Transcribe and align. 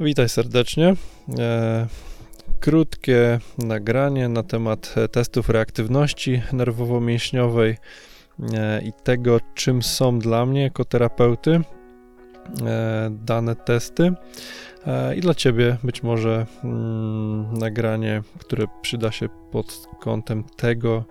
Witaj 0.00 0.28
serdecznie. 0.28 0.94
E, 1.38 1.86
krótkie 2.60 3.38
nagranie 3.58 4.28
na 4.28 4.42
temat 4.42 4.94
testów 5.12 5.48
reaktywności 5.48 6.42
nerwowo-mięśniowej 6.52 7.76
e, 8.54 8.82
i 8.82 8.92
tego, 9.04 9.40
czym 9.54 9.82
są 9.82 10.18
dla 10.18 10.46
mnie 10.46 10.62
jako 10.62 10.84
terapeuty 10.84 11.60
e, 12.66 13.10
dane 13.10 13.56
testy. 13.56 14.12
I 15.16 15.20
dla 15.20 15.34
Ciebie 15.34 15.76
być 15.84 16.02
może 16.02 16.46
mm, 16.64 17.58
nagranie, 17.58 18.22
które 18.38 18.66
przyda 18.82 19.12
się 19.12 19.28
pod 19.50 19.88
kątem 20.00 20.44
tego, 20.56 21.04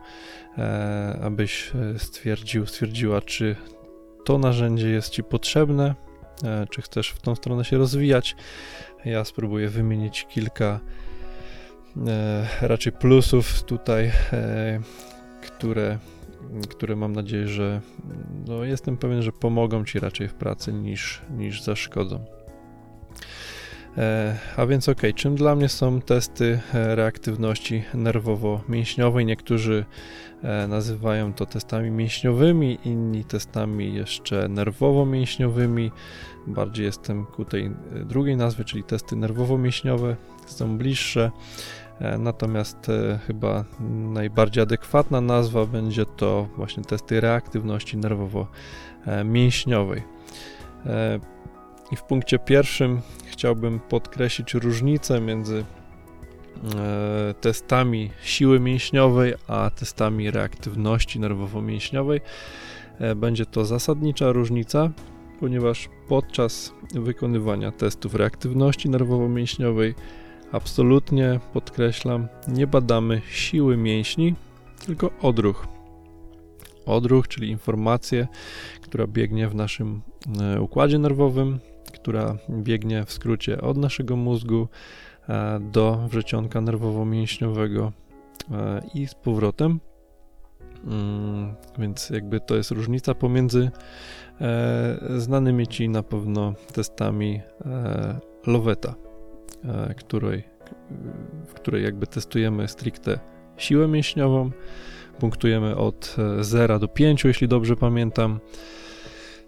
abyś 1.24 1.72
stwierdził, 1.98 2.66
stwierdziła, 2.66 3.22
czy 3.22 3.56
to 4.26 4.38
narzędzie 4.38 4.90
jest 4.90 5.10
Ci 5.10 5.24
potrzebne, 5.24 5.96
czy 6.70 6.82
chcesz 6.82 7.10
w 7.10 7.22
tą 7.22 7.36
stronę 7.36 7.66
się 7.66 7.78
rozwijać. 7.78 8.36
Ja 9.06 9.26
spróbuję 9.26 9.70
wymienić 9.70 10.26
kilka 10.30 10.80
e, 12.08 12.48
raczej 12.62 12.94
plusów 12.94 13.64
tutaj, 13.64 14.12
e, 14.34 14.80
które, 15.42 15.98
które 16.70 16.96
mam 16.96 17.14
nadzieję, 17.14 17.48
że 17.48 17.82
no 18.48 18.64
jestem 18.64 18.98
pewien, 18.98 19.22
że 19.22 19.32
pomogą 19.32 19.86
Ci 19.86 20.00
raczej 20.00 20.28
w 20.28 20.34
pracy 20.34 20.74
niż, 20.74 21.22
niż 21.38 21.62
zaszkodzą. 21.62 22.37
A 24.58 24.66
więc 24.66 24.90
ok, 24.90 25.02
czym 25.16 25.36
dla 25.36 25.56
mnie 25.56 25.70
są 25.70 26.02
testy 26.02 26.60
reaktywności 26.74 27.84
nerwowo-mięśniowej? 27.94 29.26
Niektórzy 29.26 29.86
nazywają 30.68 31.34
to 31.34 31.46
testami 31.46 31.92
mięśniowymi, 31.92 32.80
inni 32.86 33.24
testami 33.24 33.94
jeszcze 33.94 34.50
nerwowo-mięśniowymi. 34.50 35.92
Bardziej 36.48 36.86
jestem 36.86 37.26
ku 37.26 37.46
tej 37.46 37.66
e, 37.66 37.72
drugiej 38.06 38.38
nazwie, 38.38 38.64
czyli 38.64 38.84
testy 38.84 39.16
nerwowo-mięśniowe, 39.16 40.16
są 40.46 40.78
bliższe. 40.78 41.32
E, 42.00 42.18
natomiast 42.18 42.90
e, 42.90 43.20
chyba 43.28 43.66
najbardziej 44.14 44.64
adekwatna 44.64 45.22
nazwa 45.22 45.66
będzie 45.66 46.06
to 46.06 46.48
właśnie 46.56 46.84
testy 46.84 47.22
reaktywności 47.22 47.98
nerwowo-mięśniowej. 47.98 50.02
I 51.92 51.96
w 51.96 52.04
punkcie 52.04 52.40
pierwszym 52.40 53.02
chciałbym 53.26 53.80
podkreślić 53.80 54.54
różnicę 54.54 55.22
między 55.22 55.66
testami 57.42 58.12
siły 58.22 58.60
mięśniowej 58.60 59.34
a 59.48 59.70
testami 59.70 60.32
reaktywności 60.32 61.20
nerwowo-mięśniowej. 61.20 62.22
Będzie 63.16 63.46
to 63.46 63.66
zasadnicza 63.66 64.32
różnica, 64.32 64.90
ponieważ 65.40 65.90
podczas 66.08 66.74
wykonywania 66.94 67.72
testów 67.72 68.16
reaktywności 68.16 68.90
nerwowo-mięśniowej 68.90 69.94
absolutnie 70.52 71.40
podkreślam, 71.54 72.28
nie 72.48 72.68
badamy 72.68 73.22
siły 73.30 73.78
mięśni, 73.78 74.36
tylko 74.86 75.12
odruch. 75.22 75.68
Odruch, 76.86 77.28
czyli 77.28 77.50
informację, 77.50 78.28
która 78.82 79.08
biegnie 79.08 79.48
w 79.48 79.56
naszym 79.56 80.02
e, 80.42 80.62
układzie 80.62 81.00
nerwowym, 81.00 81.60
która 82.08 82.38
biegnie 82.50 83.06
w 83.06 83.12
skrócie 83.12 83.62
od 83.62 83.78
naszego 83.78 84.16
mózgu 84.16 84.68
e, 85.30 85.60
do 85.60 86.08
wrzecionka 86.10 86.62
nerwowo-mięśniowego 86.62 87.92
e, 88.52 88.82
i 88.94 89.08
z 89.08 89.16
powrotem. 89.16 89.80
Mm, 90.86 91.54
więc 91.80 92.10
jakby 92.10 92.40
to 92.40 92.56
jest 92.56 92.72
różnica 92.72 93.14
pomiędzy 93.14 93.72
E, 94.42 94.98
znanymi 95.18 95.68
ci 95.68 95.90
na 95.90 96.04
pewno 96.04 96.54
testami 96.74 97.42
Loveta, 98.48 98.96
e, 99.66 99.94
której, 99.94 100.44
w 101.48 101.54
której 101.54 101.84
jakby 101.84 102.08
testujemy 102.08 102.68
stricte 102.68 103.20
siłę 103.58 103.88
mięśniową, 103.88 104.52
punktujemy 105.20 105.76
od 105.76 106.16
0 106.40 106.80
do 106.80 106.88
5, 106.88 107.24
jeśli 107.24 107.48
dobrze 107.48 107.76
pamiętam. 107.76 108.40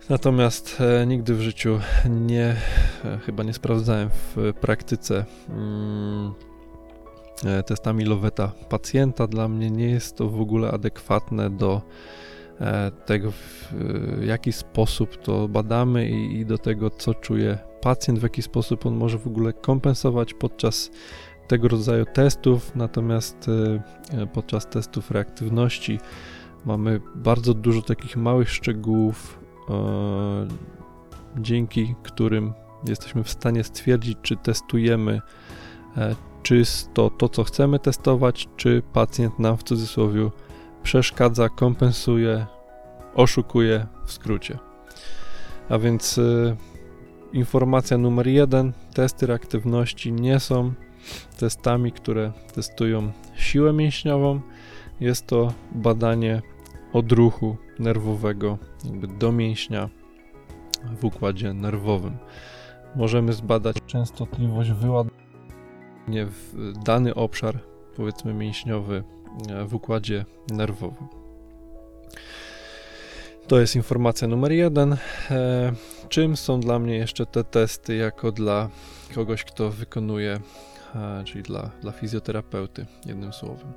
Natomiast 0.09 0.77
nigdy 1.07 1.35
w 1.35 1.41
życiu 1.41 1.79
nie, 2.09 2.55
chyba 3.25 3.43
nie 3.43 3.53
sprawdzałem 3.53 4.09
w 4.09 4.53
praktyce 4.61 5.25
mm, 5.49 6.33
testami 7.65 8.05
Loveta 8.05 8.51
pacjenta. 8.69 9.27
Dla 9.27 9.47
mnie 9.47 9.71
nie 9.71 9.89
jest 9.89 10.15
to 10.15 10.29
w 10.29 10.41
ogóle 10.41 10.71
adekwatne 10.71 11.49
do 11.49 11.81
E, 12.61 12.91
tego, 13.05 13.31
w 13.31 13.71
jaki 14.23 14.51
sposób 14.51 15.17
to 15.17 15.47
badamy 15.47 16.09
i, 16.09 16.45
do 16.45 16.57
tego, 16.57 16.89
co 16.89 17.13
czuje 17.13 17.57
pacjent, 17.81 18.19
w 18.19 18.23
jaki 18.23 18.41
sposób 18.41 18.85
on 18.85 18.95
może 18.95 19.17
w 19.17 19.27
ogóle 19.27 19.53
kompensować 19.53 20.33
podczas 20.33 20.91
tego 21.47 21.67
rodzaju 21.67 22.05
testów. 22.13 22.75
Natomiast 22.75 23.47
e, 24.13 24.27
podczas 24.27 24.67
testów 24.67 25.11
reaktywności 25.11 25.99
mamy 26.65 27.01
bardzo 27.15 27.53
dużo 27.53 27.81
takich 27.81 28.17
małych 28.17 28.49
szczegółów, 28.49 29.39
e, 29.43 29.48
dzięki 31.37 31.95
którym 32.03 32.53
jesteśmy 32.87 33.23
w 33.23 33.29
stanie 33.29 33.63
stwierdzić, 33.63 34.17
czy 34.21 34.37
testujemy 34.37 35.21
czysto 36.43 37.09
to, 37.09 37.29
co 37.29 37.43
chcemy 37.43 37.79
testować, 37.79 38.49
czy 38.57 38.81
pacjent 38.93 39.39
nam 39.39 39.57
w 39.57 39.63
cudzysłowie 39.63 40.29
przeszkadza, 40.83 41.49
kompensuje, 41.49 42.45
oszukuje 43.15 43.85
w 44.05 44.11
skrócie. 44.11 44.57
A 45.69 45.77
więc 45.77 46.17
y, 46.17 46.55
informacja 47.33 47.97
numer 47.97 48.27
jeden: 48.27 48.73
testy 48.93 49.25
reaktywności 49.25 50.11
nie 50.11 50.39
są 50.39 50.73
testami, 51.37 51.91
które 51.91 52.31
testują 52.53 53.11
siłę 53.35 53.73
mięśniową. 53.73 54.41
Jest 54.99 55.27
to 55.27 55.53
badanie 55.71 56.41
odruchu 56.93 57.57
nerwowego, 57.79 58.57
jakby 58.85 59.07
do 59.07 59.31
mięśnia 59.31 59.89
w 60.99 61.05
układzie 61.05 61.53
nerwowym. 61.53 62.17
Możemy 62.95 63.33
zbadać 63.33 63.75
częstotliwość 63.87 64.71
wyładowania 64.71 66.25
w 66.25 66.73
dany 66.83 67.15
obszar, 67.15 67.59
powiedzmy 67.95 68.33
mięśniowy, 68.33 69.03
E, 69.49 69.65
w 69.65 69.73
układzie 69.73 70.25
nerwowym. 70.51 71.07
To 73.47 73.59
jest 73.59 73.75
informacja 73.75 74.27
numer 74.27 74.51
jeden. 74.51 74.97
E, 75.31 75.73
czym 76.09 76.37
są 76.37 76.59
dla 76.59 76.79
mnie 76.79 76.95
jeszcze 76.95 77.25
te 77.25 77.43
testy, 77.43 77.95
jako 77.95 78.31
dla 78.31 78.69
kogoś, 79.15 79.43
kto 79.43 79.69
wykonuje, 79.69 80.39
e, 80.95 81.23
czyli 81.25 81.43
dla, 81.43 81.71
dla 81.81 81.91
fizjoterapeuty, 81.91 82.85
jednym 83.05 83.33
słowem. 83.33 83.73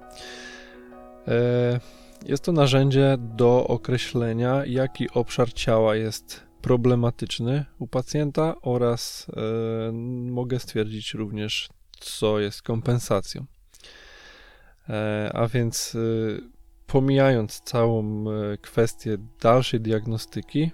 Jest 2.27 2.45
to 2.45 2.53
narzędzie 2.53 3.17
do 3.19 3.67
określenia, 3.67 4.67
jaki 4.67 5.11
obszar 5.11 5.53
ciała 5.53 5.97
jest 5.97 6.47
problematyczny 6.61 7.65
u 7.79 7.87
pacjenta 7.87 8.55
oraz 8.63 9.27
mogę 10.23 10.59
stwierdzić 10.59 11.15
również, 11.15 11.69
co 12.01 12.41
jest 12.41 12.63
kompensacją. 12.63 13.47
E, 14.89 15.31
a 15.35 15.49
więc 15.49 15.95
y, 15.95 16.41
pomijając 16.87 17.61
całą 17.61 18.25
e, 18.31 18.57
kwestię 18.57 19.19
dalszej 19.41 19.81
diagnostyki, 19.81 20.71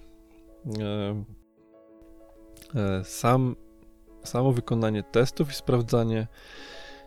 sam, 3.04 3.56
samo 4.24 4.52
wykonanie 4.52 5.02
testów 5.02 5.50
i 5.50 5.54
sprawdzanie, 5.54 6.26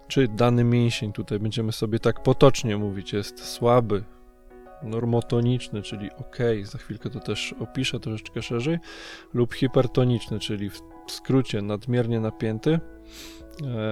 czy 0.08 0.28
dany 0.28 0.64
mięsień, 0.64 1.14
tutaj 1.14 1.40
będziemy 1.40 1.72
sobie 1.72 2.00
tak 2.00 2.24
potocznie 2.24 2.78
mówić, 2.78 3.14
jest 3.14 3.46
słaby, 3.46 4.04
normotoniczny, 4.84 5.82
czyli 5.82 6.10
ok, 6.12 6.38
za 6.64 6.78
chwilkę 6.78 7.10
to 7.10 7.20
też 7.20 7.56
opiszę 7.60 8.00
troszeczkę 8.00 8.42
szerzej, 8.42 8.80
lub 9.34 9.54
hipertoniczny, 9.54 10.40
czyli 10.40 10.70
w 10.70 10.82
skrócie 11.08 11.62
nadmiernie 11.62 12.20
napięty, 12.20 12.80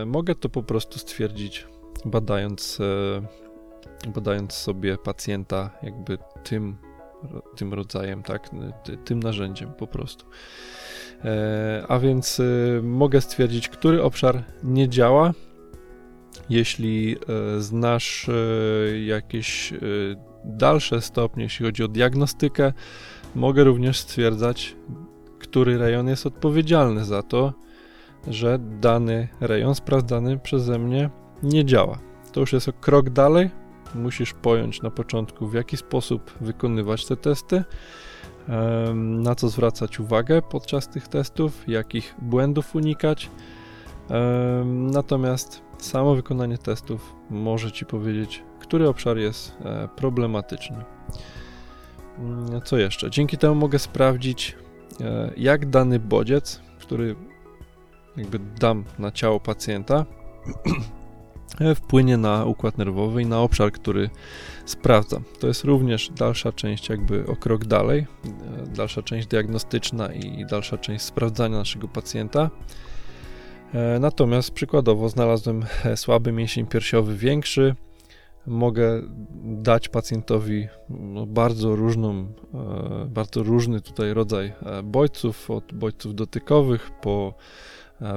mogę 0.06 0.36
to 0.36 0.50
po 0.50 0.64
prostu 0.64 1.00
stwierdzić 1.00 1.68
badając, 2.06 2.80
e, 4.06 4.12
badając 4.12 4.54
sobie 4.54 4.98
pacjenta 4.98 5.70
jakby 5.84 6.18
tym, 6.44 6.78
tym 7.56 7.74
rodzajem, 7.74 8.24
tak, 8.24 8.50
tym 9.06 9.20
narzędziem 9.20 9.74
po 9.74 9.88
prostu. 9.88 10.26
E, 11.26 11.86
a 11.88 12.00
więc 12.00 12.40
e, 12.40 12.44
mogę 12.82 13.22
stwierdzić, 13.22 13.70
który 13.70 14.04
obszar 14.04 14.44
nie 14.64 14.90
działa. 14.90 15.32
Jeśli 16.50 17.18
znasz 17.60 18.30
jakieś 19.06 19.74
dalsze 20.46 21.02
stopnie, 21.02 21.44
jeśli 21.44 21.66
chodzi 21.66 21.84
o 21.84 21.88
diagnostykę, 21.88 22.74
mogę 23.36 23.64
również 23.64 24.00
stwierdzać, 24.00 24.76
który 25.40 25.78
rejon 25.78 26.08
jest 26.08 26.26
odpowiedzialny 26.26 27.06
za 27.06 27.24
to, 27.24 27.54
że 28.28 28.60
dany 28.60 29.28
rejon 29.42 29.76
sprawdzany 29.76 30.40
przeze 30.40 30.80
mnie 30.80 31.10
nie 31.44 31.66
działa. 31.66 32.00
To 32.32 32.40
już 32.40 32.54
jest 32.54 32.72
krok 32.82 33.10
dalej. 33.10 33.50
Musisz 33.96 34.34
pojąć 34.34 34.82
na 34.82 34.90
początku, 34.92 35.48
w 35.48 35.54
jaki 35.54 35.78
sposób 35.78 36.32
wykonywać 36.42 37.06
te 37.06 37.18
testy, 37.18 37.64
na 38.96 39.36
co 39.36 39.50
zwracać 39.50 40.00
uwagę 40.00 40.42
podczas 40.42 40.88
tych 40.88 41.08
testów, 41.08 41.64
jakich 41.68 42.16
błędów 42.22 42.76
unikać, 42.76 43.30
Natomiast 44.66 45.62
samo 45.78 46.16
wykonanie 46.16 46.58
testów 46.58 47.16
może 47.30 47.72
Ci 47.72 47.86
powiedzieć, 47.86 48.44
który 48.70 48.88
obszar 48.88 49.18
jest 49.18 49.58
e, 49.66 49.88
problematyczny. 49.96 50.86
Mm, 52.20 52.62
co 52.62 52.78
jeszcze? 52.78 53.10
Dzięki 53.10 53.38
temu 53.38 53.56
mogę 53.56 53.80
sprawdzić, 53.80 54.56
e, 55.02 55.32
jak 55.38 55.70
dany 55.70 56.00
bodziec, 56.00 56.62
który 56.80 57.16
jakby 58.18 58.40
dam 58.40 58.84
na 59.00 59.12
ciało 59.12 59.40
pacjenta, 59.40 60.06
wpłynie 61.76 62.18
na 62.18 62.46
układ 62.46 62.78
nerwowy 62.78 63.22
i 63.22 63.26
na 63.26 63.40
obszar, 63.40 63.72
który 63.72 64.10
sprawdzam. 64.66 65.24
To 65.40 65.48
jest 65.48 65.64
również 65.64 66.10
dalsza 66.10 66.52
część, 66.52 66.90
jakby 66.90 67.28
o 67.28 67.36
krok 67.36 67.66
dalej, 67.66 68.08
e, 68.26 68.68
dalsza 68.68 69.02
część 69.02 69.28
diagnostyczna 69.28 70.14
i 70.14 70.46
dalsza 70.46 70.78
część 70.78 71.06
sprawdzania 71.06 71.58
naszego 71.58 71.88
pacjenta. 71.88 72.50
Natomiast 74.00 74.52
przykładowo 74.52 75.10
znalazłem 75.10 75.66
słaby 75.96 76.32
mięsień 76.32 76.66
piersiowy 76.66 77.18
większy. 77.18 77.76
Mogę 78.50 79.02
dać 79.44 79.90
pacjentowi 79.90 80.68
no, 80.90 81.26
bardzo 81.26 81.76
różną, 81.76 82.28
bardzo 83.08 83.44
różny 83.44 83.82
tutaj 83.82 84.14
rodzaj 84.14 84.54
bodźców, 84.84 85.52
od 85.52 85.74
bodźców 85.74 86.16
dotykowych 86.16 86.92
po 87.02 87.34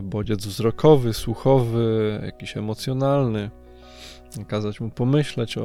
bodziec 0.02 0.46
wzrokowy, 0.46 1.12
słuchowy, 1.12 2.20
jakiś 2.24 2.56
emocjonalny, 2.56 3.50
kazać 4.46 4.80
mu 4.80 4.90
pomyśleć 4.90 5.58
o, 5.58 5.62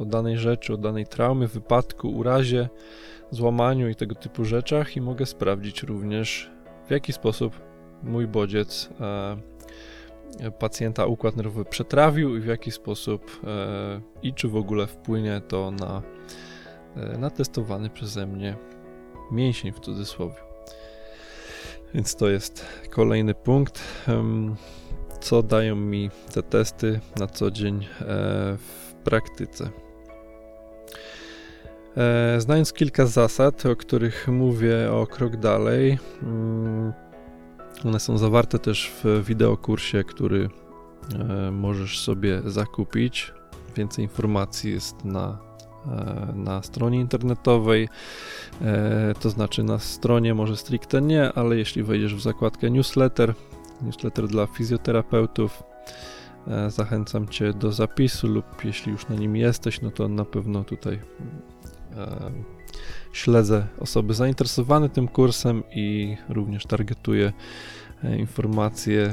o, 0.00 0.04
danej 0.04 0.38
rzeczy, 0.38 0.74
o 0.74 0.76
danej 0.76 1.06
traumie, 1.06 1.46
wypadku, 1.46 2.08
urazie, 2.08 2.68
złamaniu 3.30 3.88
i 3.88 3.94
tego 3.94 4.14
typu 4.14 4.44
rzeczach 4.44 4.96
i 4.96 5.00
mogę 5.00 5.26
sprawdzić 5.26 5.82
również 5.82 6.50
w 6.86 6.90
jaki 6.90 7.12
sposób 7.12 7.60
mój 8.02 8.26
bodziec 8.26 8.90
e, 9.00 9.36
pacjenta 10.58 11.06
układ 11.06 11.36
nerwowy 11.36 11.64
przetrawił 11.64 12.36
i 12.36 12.40
w 12.40 12.46
jaki 12.46 12.70
sposób 12.70 13.40
e, 13.44 14.00
i 14.22 14.34
czy 14.34 14.48
w 14.48 14.56
ogóle 14.56 14.86
wpłynie 14.86 15.40
to 15.48 15.70
na, 15.70 16.02
e, 16.96 17.18
na 17.18 17.30
testowany 17.30 17.90
przeze 17.90 18.26
mnie 18.26 18.56
mięsień 19.30 19.72
w 19.72 19.80
cudzysłowie. 19.80 20.36
Więc 21.94 22.16
to 22.16 22.28
jest 22.28 22.66
kolejny 22.90 23.34
punkt. 23.34 23.82
Co 25.20 25.42
dają 25.42 25.76
mi 25.76 26.10
te 26.34 26.42
testy 26.42 27.00
na 27.16 27.26
co 27.26 27.50
dzień 27.50 27.76
e, 27.76 27.86
w 28.56 28.94
praktyce? 29.04 29.70
Znając 32.38 32.72
kilka 32.72 33.06
zasad, 33.06 33.66
o 33.66 33.76
których 33.76 34.28
mówię 34.28 34.92
o 34.92 35.06
krok 35.06 35.36
dalej, 35.36 35.98
mm, 36.22 36.92
one 37.84 38.00
są 38.00 38.18
zawarte 38.18 38.58
też 38.58 38.92
w 39.04 39.24
wideokursie, 39.24 40.04
który 40.04 40.50
e, 41.14 41.50
możesz 41.50 42.00
sobie 42.00 42.42
zakupić. 42.44 43.32
Więcej 43.76 44.04
informacji 44.04 44.72
jest 44.72 45.04
na 45.04 45.48
E, 45.86 46.32
na 46.34 46.62
stronie 46.62 47.00
internetowej, 47.00 47.88
e, 48.62 49.14
to 49.20 49.30
znaczy 49.30 49.62
na 49.62 49.78
stronie 49.78 50.34
może 50.34 50.56
stricte 50.56 51.02
nie, 51.02 51.32
ale 51.32 51.56
jeśli 51.56 51.82
wejdziesz 51.82 52.14
w 52.14 52.20
zakładkę 52.20 52.70
newsletter, 52.70 53.34
newsletter 53.82 54.28
dla 54.28 54.46
fizjoterapeutów, 54.46 55.62
zachęcam 56.68 57.28
Cię 57.28 57.52
do 57.52 57.72
zapisu 57.72 58.28
lub 58.28 58.64
jeśli 58.64 58.92
już 58.92 59.08
na 59.08 59.14
nim 59.14 59.36
jesteś, 59.36 59.80
no 59.80 59.90
to 59.90 60.08
na 60.08 60.24
pewno 60.24 60.64
tutaj 60.64 61.00
śledzę 63.12 63.66
osoby 63.80 64.14
zainteresowane 64.14 64.88
tym 64.88 65.08
kursem 65.08 65.62
i 65.74 66.16
również 66.28 66.66
targetuję 66.66 67.32
informacje 68.18 69.12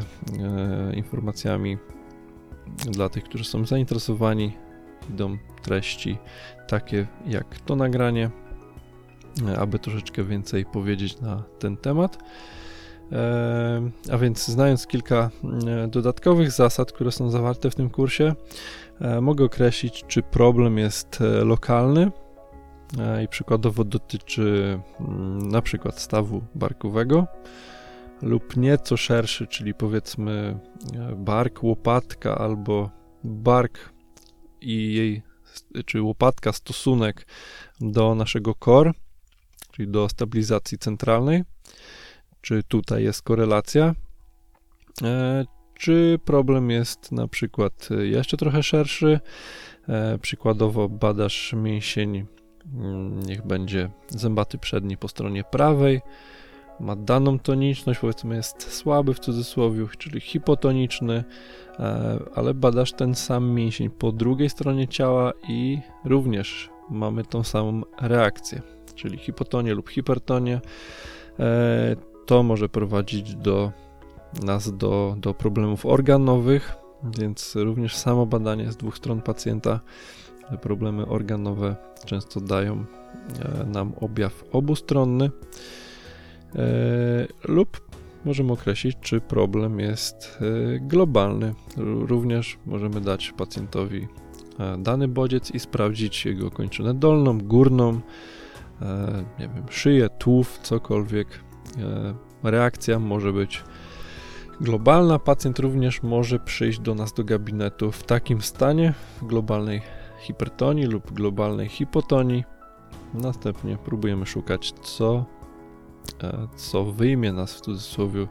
informacjami 0.94 1.77
dla 2.92 3.09
tych, 3.09 3.24
którzy 3.24 3.44
są 3.44 3.65
zainteresowani 3.65 4.57
idą 5.09 5.38
treści 5.62 6.18
takie 6.68 7.07
jak 7.25 7.59
to 7.59 7.75
nagranie, 7.75 8.30
e, 9.47 9.59
aby 9.59 9.80
troszeczkę 9.80 10.24
więcej 10.24 10.65
powiedzieć 10.65 11.21
na 11.21 11.44
ten 11.59 11.77
temat. 11.77 12.18
E, 13.12 13.91
a 14.12 14.18
więc, 14.18 14.48
znając 14.48 14.88
kilka 14.88 15.30
e, 15.68 15.88
dodatkowych 15.88 16.51
zasad, 16.51 16.91
które 16.91 17.12
są 17.12 17.30
zawarte 17.30 17.71
w 17.71 17.75
tym 17.75 17.89
kursie, 17.89 18.36
mogę 19.21 19.45
określić, 19.45 20.03
czy 20.07 20.24
problem 20.24 20.77
jest 20.77 21.19
lokalny 21.44 22.12
i 23.23 23.27
przykładowo 23.27 23.83
dotyczy 23.83 24.79
mm, 24.99 25.49
na 25.49 25.61
przykład 25.61 25.99
stawu 25.99 26.41
barkowego 26.55 27.27
lub 28.21 28.57
nieco 28.57 28.97
szerszy, 28.97 29.47
czyli 29.47 29.73
powiedzmy 29.73 30.59
bark, 31.15 31.63
łopatka 31.63 32.37
albo 32.37 32.89
bark 33.23 33.93
i 34.61 34.93
jej, 34.93 35.21
czy 35.85 36.01
łopatka 36.01 36.53
stosunek 36.53 37.27
do 37.81 38.15
naszego 38.15 38.55
core, 38.65 38.91
czyli 39.71 39.88
do 39.88 40.09
stabilizacji 40.09 40.77
centralnej, 40.77 41.43
czy 42.41 42.63
tutaj 42.63 43.03
jest 43.03 43.21
korelacja, 43.21 43.95
e, 45.03 45.45
czy 45.73 46.19
problem 46.25 46.69
jest 46.69 47.11
na 47.11 47.27
przykład 47.27 47.89
jeszcze 47.99 48.38
trochę 48.38 48.63
szerszy, 48.63 49.19
e, 49.89 50.17
przykładowo 50.17 50.89
badasz 50.89 51.53
mięsień, 51.53 52.25
niech 53.27 53.47
będzie 53.47 53.89
zębaty 54.09 54.57
przedni 54.57 54.97
po 54.97 55.07
stronie 55.07 55.44
prawej, 55.44 56.01
ma 56.79 56.95
daną 56.95 57.39
toniczność, 57.39 58.00
powiedzmy 58.00 58.35
jest 58.35 58.73
słaby 58.73 59.13
w 59.13 59.19
cudzysłowie, 59.19 59.85
czyli 59.97 60.19
hipotoniczny, 60.19 61.23
e, 61.79 62.19
ale 62.35 62.53
badasz 62.53 62.94
ten 62.94 63.15
sam 63.15 63.50
mięsień 63.50 63.89
po 63.89 64.12
drugiej 64.12 64.50
stronie 64.50 64.88
ciała 64.88 65.33
i 65.50 65.79
również 66.06 66.69
mamy 66.89 67.25
tą 67.25 67.44
samą 67.44 67.81
reakcję, 68.01 68.62
czyli 68.95 69.17
hipotonię 69.17 69.73
lub 69.73 69.89
hipertonię. 69.89 70.62
E, 71.39 71.95
to 72.25 72.44
może 72.44 72.69
prowadzić 72.69 73.35
do 73.35 73.71
nas 74.44 74.77
do, 74.77 75.15
do 75.17 75.33
problemów 75.33 75.85
organowych, 75.85 76.75
więc 77.17 77.56
również 77.56 77.95
samo 77.95 78.25
badanie 78.25 78.71
z 78.71 78.77
dwóch 78.77 78.97
stron 78.97 79.21
pacjenta, 79.21 79.79
problemy 80.62 81.06
organowe 81.06 81.75
często 82.06 82.42
dają 82.42 82.86
e, 83.39 83.65
nam 83.65 83.94
objaw 84.01 84.44
obustronny. 84.51 85.31
E, 86.56 86.62
lub 87.44 87.81
możemy 88.25 88.53
określić, 88.53 88.98
czy 89.01 89.22
problem 89.22 89.79
jest 89.79 90.38
e, 90.41 90.79
globalny. 90.79 91.53
Również 91.77 92.58
możemy 92.65 93.01
dać 93.01 93.34
pacjentowi 93.38 94.08
dany 94.77 95.08
bodziec 95.08 95.51
i 95.51 95.60
sprawdzić 95.60 96.25
jego 96.25 96.51
kończynę 96.51 96.93
dolną, 96.93 97.38
górną, 97.38 98.01
nie 99.39 99.50
wiem, 99.55 99.63
szyję, 99.69 100.10
tułów, 100.10 100.60
cokolwiek. 100.63 101.27
Reakcja 102.43 103.00
może 103.00 103.34
być 103.34 103.63
globalna. 104.62 105.19
Pacjent 105.19 105.60
również 105.60 106.03
może 106.03 106.39
przyjść 106.39 106.79
do 106.79 106.96
nas 106.96 107.13
do 107.13 107.24
gabinetu 107.24 107.91
w 107.91 108.03
takim 108.03 108.41
stanie, 108.41 108.93
w 109.22 109.25
globalnej 109.25 109.81
hipertonii 110.25 110.86
lub 110.86 111.12
globalnej 111.12 111.70
hipotonii. 111.70 112.44
Następnie 113.13 113.77
próbujemy 113.77 114.25
szukać, 114.25 114.72
co 114.72 115.25
E, 116.24 116.48
co 116.55 116.84
wyjmie 116.84 117.34
nas 117.34 117.53
w 117.53 117.62
cudzysłowie, 117.62 118.27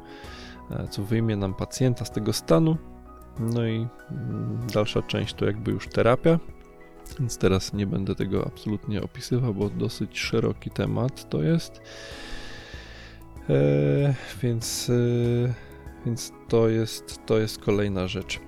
e, 0.71 0.89
co 0.89 1.03
wyjmie 1.03 1.37
nam 1.37 1.55
pacjenta 1.55 2.05
z 2.05 2.11
tego 2.11 2.33
stanu. 2.33 2.77
No 3.41 3.67
i 3.67 3.87
mm, 4.11 4.67
dalsza 4.75 5.03
część 5.03 5.35
to 5.35 5.45
jakby 5.45 5.71
już 5.71 5.89
terapia, 5.89 6.39
więc 7.19 7.39
teraz 7.39 7.73
nie 7.73 7.87
będę 7.87 8.15
tego 8.15 8.47
absolutnie 8.47 9.03
opisywał, 9.03 9.55
bo 9.55 9.71
dosyć 9.71 10.19
szeroki 10.19 10.71
temat 10.71 11.29
to 11.29 11.43
jest. 11.43 11.81
E, 13.51 14.15
więc, 14.43 14.91
e, 14.91 15.55
więc 16.07 16.33
to, 16.49 16.69
jest, 16.69 17.27
to 17.27 17.39
jest 17.39 17.59
kolejna 17.59 18.09
rzecz. 18.09 18.41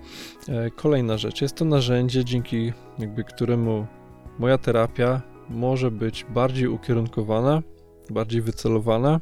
E, 0.48 0.70
kolejna 0.70 1.18
rzecz 1.18 1.42
jest 1.42 1.54
to 1.54 1.64
narzędzie, 1.64 2.24
dzięki 2.24 2.72
jakby 2.98 3.24
któremu 3.24 3.86
moja 4.38 4.58
terapia 4.58 5.22
może 5.48 5.90
być 5.90 6.26
bardziej 6.34 6.68
ukierunkowana 6.68 7.62
bardziej 8.10 8.42
wycelowana 8.42 9.18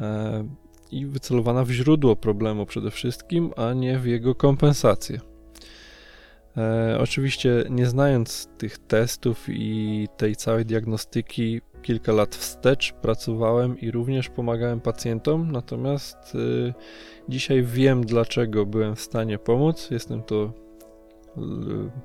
e, 0.00 0.48
i 0.90 1.06
wycelowana 1.06 1.64
w 1.64 1.70
źródło 1.70 2.16
problemu 2.16 2.66
przede 2.66 2.90
wszystkim, 2.90 3.50
a 3.56 3.72
nie 3.72 3.98
w 3.98 4.06
jego 4.06 4.34
kompensację. 4.34 5.20
E, 6.56 6.98
oczywiście, 7.00 7.64
nie 7.70 7.86
znając 7.86 8.48
tych 8.58 8.78
testów 8.78 9.46
i 9.48 10.08
tej 10.16 10.36
całej 10.36 10.64
diagnostyki, 10.64 11.60
kilka 11.82 12.12
lat 12.12 12.34
wstecz 12.34 12.92
pracowałem 12.92 13.80
i 13.80 13.90
również 13.90 14.28
pomagałem 14.28 14.80
pacjentom, 14.80 15.52
natomiast 15.52 16.34
y, 16.34 16.74
dzisiaj 17.28 17.62
wiem, 17.62 18.06
dlaczego 18.06 18.66
byłem 18.66 18.96
w 18.96 19.00
stanie 19.00 19.38
pomóc. 19.38 19.90
Jestem 19.90 20.22
to 20.22 20.52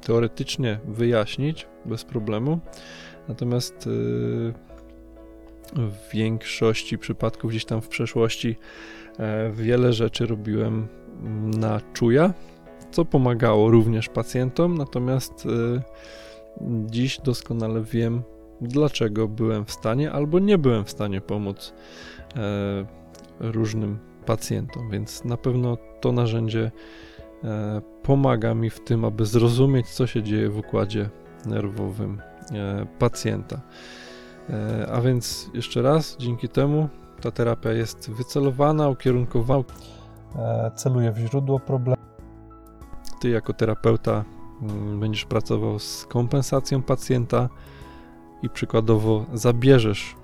teoretycznie 0.01 0.79
wyjaśnić 0.88 1.67
bez 1.86 2.03
problemu. 2.03 2.59
Natomiast 3.27 3.88
y, 3.88 3.89
w 5.74 6.12
większości 6.13 6.98
przypadków 6.98 7.51
gdzieś 7.51 7.65
tam 7.65 7.81
w 7.81 7.88
przeszłości 7.88 8.55
e, 9.19 9.51
wiele 9.51 9.93
rzeczy 9.93 10.25
robiłem 10.25 10.88
na 11.59 11.81
czuja, 11.93 12.33
co 12.91 13.05
pomagało 13.05 13.71
również 13.71 14.09
pacjentom, 14.09 14.77
natomiast 14.77 15.45
y, 15.45 15.81
dziś 16.86 17.19
doskonale 17.19 17.81
wiem, 17.81 18.21
dlaczego 18.62 19.27
byłem 19.27 19.65
w 19.65 19.71
stanie 19.71 20.12
albo 20.12 20.39
nie 20.39 20.57
byłem 20.57 20.86
w 20.86 20.89
stanie 20.89 21.21
pomóc 21.21 21.74
e, 22.36 22.86
różnym 23.39 24.00
pacjentom, 24.25 24.89
więc 24.89 25.24
na 25.25 25.38
pewno 25.38 25.77
to 26.01 26.12
narzędzie 26.12 26.71
pomaga 28.03 28.53
mi 28.53 28.69
w 28.69 28.79
tym, 28.79 29.05
aby 29.05 29.25
zrozumieć, 29.25 29.88
co 29.88 30.08
się 30.08 30.24
dzieje 30.24 30.50
w 30.50 30.58
układzie 30.58 31.10
nerwowym 31.46 32.22
e, 32.51 32.86
pacjenta. 33.00 33.62
A 34.93 35.01
więc 35.01 35.50
jeszcze 35.53 35.81
raz, 35.81 36.17
dzięki 36.19 36.50
temu 36.50 36.89
ta 37.22 37.31
terapia 37.31 37.72
jest 37.72 38.12
wycelowana, 38.12 38.89
ukierunkowana, 38.89 39.63
celuje 40.75 41.12
w 41.12 41.17
źródło 41.17 41.60
problemu. 41.60 42.01
Ty, 43.19 43.29
jako 43.29 43.53
terapeuta, 43.53 44.25
mm, 44.62 45.00
będziesz 45.00 45.25
pracował 45.25 45.79
z 45.79 46.05
kompensacją 46.05 46.84
pacjenta 46.84 47.50
i 48.43 48.50
przykładowo 48.50 49.25
zabierzesz 49.34 50.15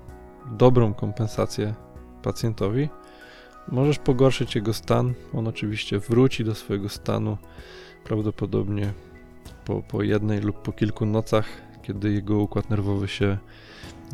dobrą 0.52 0.94
kompensację 0.94 1.74
pacjentowi, 2.22 2.88
możesz 3.68 3.98
pogorszyć 3.98 4.54
jego 4.54 4.72
stan. 4.72 5.14
On 5.34 5.48
oczywiście 5.48 5.98
wróci 5.98 6.44
do 6.44 6.54
swojego 6.54 6.88
stanu 6.88 7.36
prawdopodobnie 8.04 8.92
po, 9.64 9.82
po 9.82 10.02
jednej 10.02 10.40
lub 10.40 10.62
po 10.62 10.72
kilku 10.72 11.06
nocach, 11.06 11.46
kiedy 11.82 12.12
jego 12.12 12.38
układ 12.38 12.70
nerwowy 12.70 13.08
się 13.08 13.38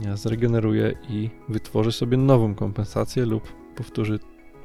e, 0.06 0.16
zregeneruje 0.16 0.94
i 1.08 1.30
wytworzy 1.48 1.92
sobie 1.92 2.16
nową 2.16 2.54
kompensację 2.54 3.26
lub 3.26 3.52
powtórzy 3.76 4.18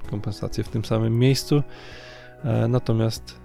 kompensację 0.09 0.63
w 0.63 0.69
tym 0.69 0.85
samym 0.85 1.19
miejscu. 1.19 1.63
E, 2.43 2.67
natomiast 2.67 3.39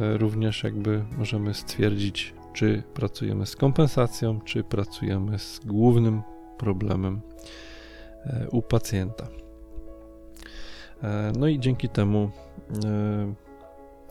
e, 0.00 0.18
również 0.18 0.62
jakby 0.62 1.04
możemy 1.18 1.54
stwierdzić, 1.54 2.34
czy 2.52 2.82
pracujemy 2.94 3.46
z 3.46 3.56
kompensacją, 3.56 4.40
czy 4.40 4.64
pracujemy 4.64 5.38
z 5.38 5.60
głównym 5.64 6.22
problemem 6.58 7.20
u 8.50 8.62
pacjenta. 8.62 9.43
No 11.38 11.46
i 11.46 11.60
dzięki 11.60 11.88
temu 11.88 12.30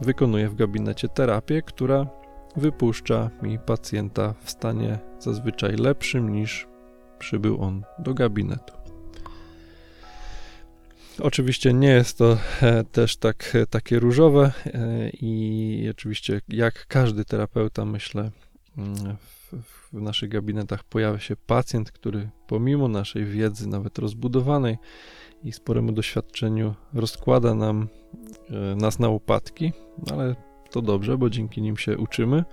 wykonuję 0.01 0.49
w 0.49 0.55
gabinecie 0.55 1.09
terapię, 1.09 1.61
która 1.61 2.07
wypuszcza 2.55 3.29
mi 3.41 3.59
pacjenta 3.59 4.33
w 4.43 4.51
stanie 4.51 4.99
zazwyczaj 5.19 5.75
lepszym 5.75 6.33
niż 6.33 6.67
przybył 7.19 7.61
on 7.61 7.83
do 7.99 8.13
gabinetu. 8.13 8.73
Oczywiście 11.19 11.73
nie 11.73 11.87
jest 11.87 12.17
to 12.17 12.37
e, 12.61 12.83
też 12.83 13.17
tak, 13.17 13.51
e, 13.55 13.67
takie 13.67 13.99
różowe 13.99 14.51
e, 14.65 15.09
i 15.09 15.87
oczywiście 15.91 16.41
jak 16.49 16.87
każdy 16.87 17.25
terapeuta 17.25 17.85
myślę 17.85 18.31
mm, 18.77 18.95
w, 19.17 19.53
w 19.93 20.01
naszych 20.01 20.29
gabinetach 20.29 20.83
pojawia 20.83 21.19
się 21.19 21.35
pacjent, 21.35 21.91
który 21.91 22.29
pomimo 22.47 22.87
naszej 22.87 23.25
wiedzy 23.25 23.67
nawet 23.67 23.99
rozbudowanej 23.99 24.77
i 25.43 25.51
sporemu 25.51 25.91
doświadczeniu 25.91 26.73
rozkłada 26.93 27.55
nam 27.55 27.87
nas 28.75 28.99
na 28.99 29.09
łopatki, 29.09 29.73
ale 30.11 30.35
to 30.71 30.81
dobrze, 30.81 31.17
bo 31.17 31.29
dzięki 31.29 31.61
nim 31.61 31.77
się 31.77 31.97
uczymy. 31.97 32.43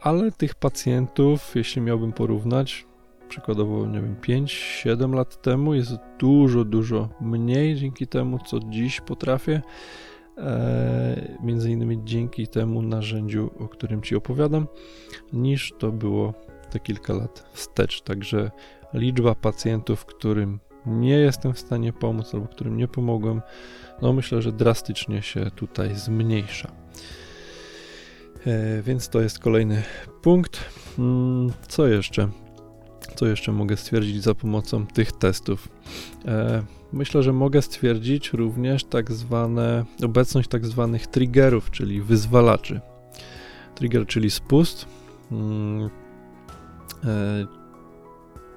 Ale 0.00 0.32
tych 0.32 0.54
pacjentów, 0.54 1.52
jeśli 1.54 1.82
miałbym 1.82 2.12
porównać, 2.12 2.86
przykładowo, 3.28 3.86
nie 3.86 4.00
wiem, 4.00 4.16
5-7 4.16 5.14
lat 5.14 5.42
temu 5.42 5.74
jest 5.74 5.92
dużo, 6.18 6.64
dużo 6.64 7.08
mniej 7.20 7.76
dzięki 7.76 8.06
temu, 8.06 8.38
co 8.46 8.60
dziś 8.60 9.00
potrafię. 9.00 9.62
E, 10.38 11.36
między 11.42 11.70
innymi 11.70 12.00
dzięki 12.04 12.48
temu 12.48 12.82
narzędziu, 12.82 13.50
o 13.58 13.68
którym 13.68 14.02
Ci 14.02 14.16
opowiadam, 14.16 14.66
niż 15.32 15.72
to 15.78 15.92
było 15.92 16.34
te 16.70 16.80
kilka 16.80 17.12
lat 17.12 17.50
wstecz. 17.52 18.02
Także 18.02 18.50
liczba 18.94 19.34
pacjentów, 19.34 20.04
którym 20.04 20.58
nie 20.86 21.14
jestem 21.14 21.54
w 21.54 21.58
stanie 21.58 21.92
pomóc 21.92 22.34
albo 22.34 22.48
którym 22.48 22.76
nie 22.76 22.88
pomogłem, 22.88 23.42
no 24.02 24.12
myślę, 24.12 24.42
że 24.42 24.52
drastycznie 24.52 25.22
się 25.22 25.50
tutaj 25.50 25.94
zmniejsza. 25.94 26.72
E, 28.46 28.82
więc 28.82 29.08
to 29.08 29.20
jest 29.20 29.38
kolejny 29.38 29.82
punkt. 30.22 30.64
Mm, 30.98 31.52
co 31.68 31.86
jeszcze? 31.86 32.28
Co 33.14 33.26
jeszcze 33.26 33.52
mogę 33.52 33.76
stwierdzić 33.76 34.22
za 34.22 34.34
pomocą 34.34 34.86
tych 34.86 35.12
testów? 35.12 35.68
E, 36.26 36.62
myślę, 36.92 37.22
że 37.22 37.32
mogę 37.32 37.62
stwierdzić 37.62 38.32
również 38.32 38.84
tak 38.84 39.12
zwane, 39.12 39.84
obecność 40.04 40.48
tak 40.48 40.66
zwanych 40.66 41.06
triggerów, 41.06 41.70
czyli 41.70 42.02
wyzwalaczy. 42.02 42.80
Trigger, 43.74 44.06
czyli 44.06 44.30
spust. 44.30 44.86
Mm, 45.32 45.90
e, 47.04 47.46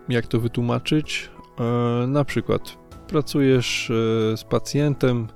jak 0.09 0.27
to 0.27 0.39
wytłumaczyć? 0.39 1.29
E, 1.59 2.07
na 2.07 2.25
przykład 2.25 2.77
pracujesz 3.07 3.91
z 4.35 4.43
pacjentem, 4.43 5.27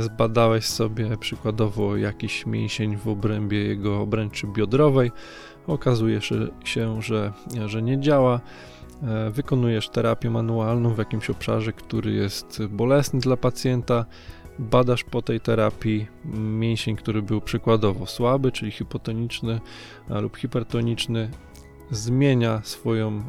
zbadałeś 0.00 0.64
sobie 0.66 1.16
przykładowo 1.16 1.96
jakiś 1.96 2.46
mięsień 2.46 2.96
w 2.96 3.08
obrębie 3.08 3.64
jego 3.64 4.00
obręczy 4.00 4.46
biodrowej, 4.46 5.12
okazuje 5.66 6.20
się, 6.64 7.02
że, 7.02 7.32
że 7.66 7.82
nie 7.82 8.00
działa. 8.00 8.40
E, 9.02 9.30
wykonujesz 9.30 9.88
terapię 9.88 10.30
manualną 10.30 10.94
w 10.94 10.98
jakimś 10.98 11.30
obszarze, 11.30 11.72
który 11.72 12.12
jest 12.12 12.66
bolesny 12.66 13.20
dla 13.20 13.36
pacjenta. 13.36 14.04
Badasz 14.58 15.04
po 15.04 15.22
tej 15.22 15.40
terapii 15.40 16.06
mięsień, 16.34 16.96
który 16.96 17.22
był 17.22 17.40
przykładowo 17.40 18.06
słaby, 18.06 18.52
czyli 18.52 18.70
hipotoniczny 18.70 19.60
lub 20.08 20.36
hipertoniczny, 20.36 21.30
zmienia 21.90 22.60
swoją 22.64 23.22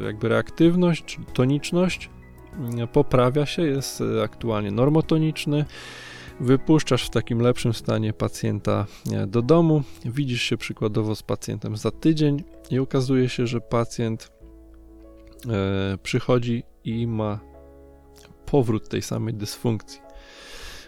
e, 0.00 0.04
jakby 0.04 0.28
reaktywność, 0.28 1.18
toniczność, 1.34 2.10
poprawia 2.92 3.46
się, 3.46 3.62
jest 3.62 4.02
aktualnie 4.24 4.70
normotoniczny 4.70 5.64
wypuszczasz 6.40 7.06
w 7.06 7.10
takim 7.10 7.40
lepszym 7.40 7.74
stanie 7.74 8.12
pacjenta 8.12 8.86
e, 9.12 9.26
do 9.26 9.42
domu, 9.42 9.82
widzisz 10.04 10.42
się 10.42 10.56
przykładowo 10.56 11.14
z 11.14 11.22
pacjentem 11.22 11.76
za 11.76 11.90
tydzień 11.90 12.44
i 12.70 12.78
okazuje 12.78 13.28
się, 13.28 13.46
że 13.46 13.60
pacjent 13.60 14.32
e, 15.48 15.98
przychodzi 16.02 16.62
i 16.84 17.06
ma 17.06 17.40
powrót 18.46 18.88
tej 18.88 19.02
samej 19.02 19.34
dysfunkcji. 19.34 20.00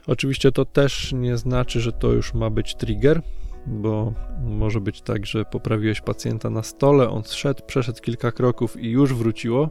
Oczywiście 0.07 0.53
to 0.53 0.65
też 0.65 1.13
nie 1.13 1.37
znaczy, 1.37 1.81
że 1.81 1.93
to 1.93 2.13
już 2.13 2.35
ma 2.35 2.51
być 2.51 2.75
trigger, 2.75 3.23
bo 3.67 4.13
może 4.45 4.81
być 4.81 5.03
tak, 5.03 5.27
że 5.27 5.45
poprawiłeś 5.45 6.01
pacjenta 6.01 6.51
na 6.51 6.63
stole, 6.63 7.09
on 7.09 7.25
zszedł, 7.25 7.63
przeszedł 7.67 8.01
kilka 8.01 8.33
kroków 8.33 8.81
i 8.81 8.91
już 8.91 9.15
wróciło. 9.15 9.71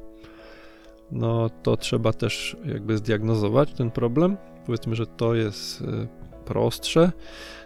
No 1.11 1.49
to 1.49 1.77
trzeba 1.77 2.13
też 2.13 2.57
jakby 2.65 2.97
zdiagnozować 2.97 3.73
ten 3.73 3.91
problem 3.91 4.37
Powiedzmy, 4.65 4.95
że 4.95 5.07
to 5.07 5.35
jest 5.35 5.81
e, 5.81 6.07
prostsze. 6.45 7.11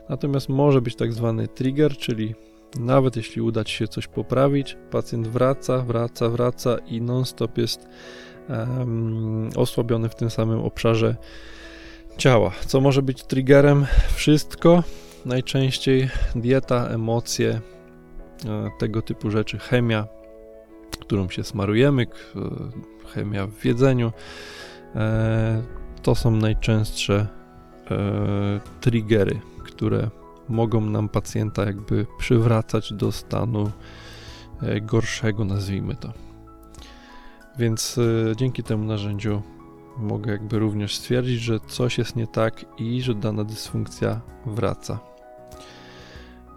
Natomiast 0.10 0.50
może 0.50 0.81
być 0.81 0.96
tak 0.96 1.13
zwany 1.13 1.48
trigger, 1.48 1.98
czyli 1.98 2.36
nawet 2.79 3.15
jeśli 3.15 3.41
uda 3.41 3.63
Ci 3.63 3.75
się 3.75 3.88
coś 3.88 4.07
poprawić, 4.07 4.77
pacjent 4.91 5.27
wraca, 5.27 5.77
wraca, 5.77 6.29
wraca 6.29 6.77
i 6.77 7.01
non-stop 7.01 7.57
jest 7.57 7.88
um, 8.50 9.50
osłabiony 9.55 10.10
w 10.10 10.15
tym 10.15 10.29
samym 10.29 10.60
obszarze 10.60 11.15
ciała. 12.17 12.51
Co 12.65 12.81
może 12.81 13.01
być 13.01 13.24
triggerem? 13.24 13.86
Wszystko. 14.15 14.84
Najczęściej 15.25 16.09
dieta, 16.36 16.88
emocje, 16.88 17.62
e, 18.45 18.69
tego 18.79 19.01
typu 19.01 19.31
rzeczy, 19.31 19.59
chemia, 19.59 20.07
którą 21.00 21.29
się 21.29 21.43
smarujemy, 21.43 22.03
e, 22.03 22.07
chemia 23.07 23.47
w 23.47 23.65
jedzeniu 23.65 24.12
to 26.07 26.15
są 26.15 26.31
najczęstsze 26.31 27.27
e, 27.91 28.59
triggery, 28.81 29.39
które 29.63 30.09
mogą 30.50 30.81
nam 30.81 31.09
pacjenta 31.09 31.65
jakby 31.65 32.05
przywracać 32.17 32.93
do 32.93 33.12
stanu 33.12 33.71
e, 34.62 34.81
gorszego, 34.81 35.45
nazwijmy 35.45 35.95
to. 35.95 36.13
Więc 37.59 37.97
e, 38.31 38.36
dzięki 38.36 38.63
temu 38.63 38.86
narzędziu 38.86 39.41
mogę 39.99 40.31
jakby 40.31 40.59
również 40.59 40.95
stwierdzić, 40.95 41.39
że 41.39 41.59
coś 41.59 41.97
jest 41.97 42.15
nie 42.15 42.27
tak 42.27 42.65
i 42.77 43.01
że 43.01 43.15
dana 43.15 43.43
dysfunkcja 43.43 44.21
wraca. 44.45 44.99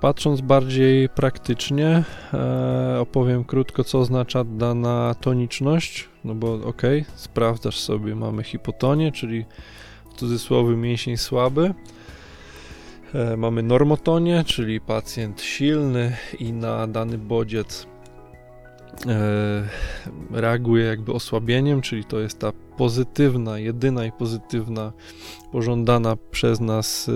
Patrząc 0.01 0.41
bardziej 0.41 1.09
praktycznie, 1.09 2.05
e, 2.35 3.01
opowiem 3.01 3.45
krótko, 3.45 3.85
co 3.85 3.99
oznacza 3.99 4.45
dana 4.45 5.15
toniczność. 5.21 6.09
No 6.25 6.35
bo 6.35 6.53
ok, 6.53 6.83
sprawdzasz 7.15 7.81
sobie, 7.81 8.15
mamy 8.15 8.43
hipotonię, 8.43 9.13
czyli 9.13 9.45
w 10.11 10.15
cudzysłowie 10.15 10.77
mięsień 10.77 11.17
słaby. 11.17 11.75
E, 13.15 13.37
mamy 13.37 13.63
normotonię, 13.63 14.45
czyli 14.47 14.81
pacjent 14.81 15.43
silny 15.43 16.17
i 16.39 16.53
na 16.53 16.87
dany 16.87 17.19
bodziec 17.19 17.87
reaguje 20.31 20.85
jakby 20.85 21.13
osłabieniem, 21.13 21.81
czyli 21.81 22.05
to 22.05 22.21
jest 22.21 22.39
ta 22.39 22.53
pozytywna, 22.77 23.59
jedyna 23.59 24.05
i 24.05 24.13
pozytywna, 24.13 24.93
pożądana 25.53 26.17
przez 26.31 26.61
nas 26.61 27.11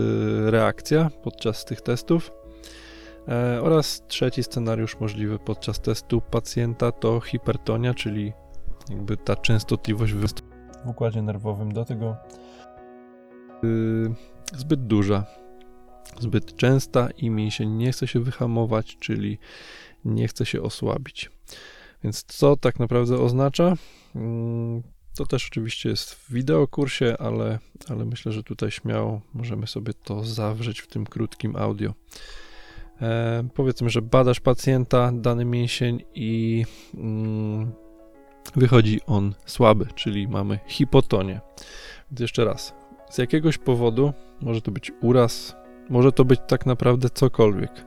reakcja 0.45 1.11
podczas 1.23 1.65
tych 1.65 1.81
testów. 1.81 2.33
Oraz 3.63 4.03
trzeci 4.09 4.43
scenariusz 4.43 5.01
możliwy 5.01 5.39
podczas 5.39 5.81
testu 5.81 6.21
pacjenta 6.21 6.93
to 6.93 7.21
hipertonia, 7.21 7.95
czyli 7.95 8.33
jakby 8.91 9.17
ta 9.17 9.37
częstotliwość 9.37 10.13
w 10.13 10.27
układzie 10.87 11.23
nerwowym 11.23 11.73
do 11.73 11.85
tego 11.85 12.17
yy, 13.63 14.15
zbyt 14.57 14.87
duża, 14.87 15.25
zbyt 16.21 16.57
częsta 16.57 17.09
i 17.17 17.31
mięsień 17.31 17.71
nie 17.71 17.93
chce 17.93 18.07
się 18.07 18.21
wyhamować, 18.21 18.97
czyli 19.01 19.39
nie 20.05 20.29
chce 20.29 20.47
się 20.47 20.63
osłabić. 20.63 21.31
Więc 22.05 22.25
co 22.25 22.57
tak 22.57 22.79
naprawdę 22.79 23.19
oznacza? 23.19 23.75
Mm, 24.15 24.83
to 25.17 25.27
też 25.27 25.47
oczywiście 25.47 25.89
jest 25.89 26.15
w 26.15 26.33
wideokursie, 26.33 27.17
ale, 27.19 27.59
ale 27.89 28.05
myślę, 28.05 28.33
że 28.33 28.43
tutaj 28.43 28.71
śmiało 28.71 29.21
możemy 29.35 29.67
sobie 29.67 29.95
to 29.95 30.25
zawrzeć 30.25 30.81
w 30.81 30.87
tym 30.87 31.07
krótkim 31.07 31.57
audio. 31.57 31.95
E, 33.01 33.49
powiedzmy, 33.55 33.91
że 33.91 34.03
badasz 34.03 34.41
pacjenta, 34.41 35.13
dany 35.13 35.45
mięsień 35.45 36.05
i 36.15 36.65
mm, 36.95 37.73
wychodzi 38.57 39.01
on 39.07 39.35
słaby, 39.47 39.87
czyli 39.95 40.29
mamy 40.29 40.59
hipotonię. 40.67 41.41
Więc 42.11 42.21
jeszcze 42.21 42.45
raz, 42.45 42.75
z 43.11 43.19
jakiegoś 43.19 43.59
powodu, 43.59 44.13
może 44.41 44.63
to 44.63 44.71
być 44.71 44.93
uraz, 45.01 45.57
może 45.91 46.13
to 46.13 46.25
być 46.25 46.41
tak 46.49 46.67
naprawdę 46.67 47.11
cokolwiek. 47.11 47.87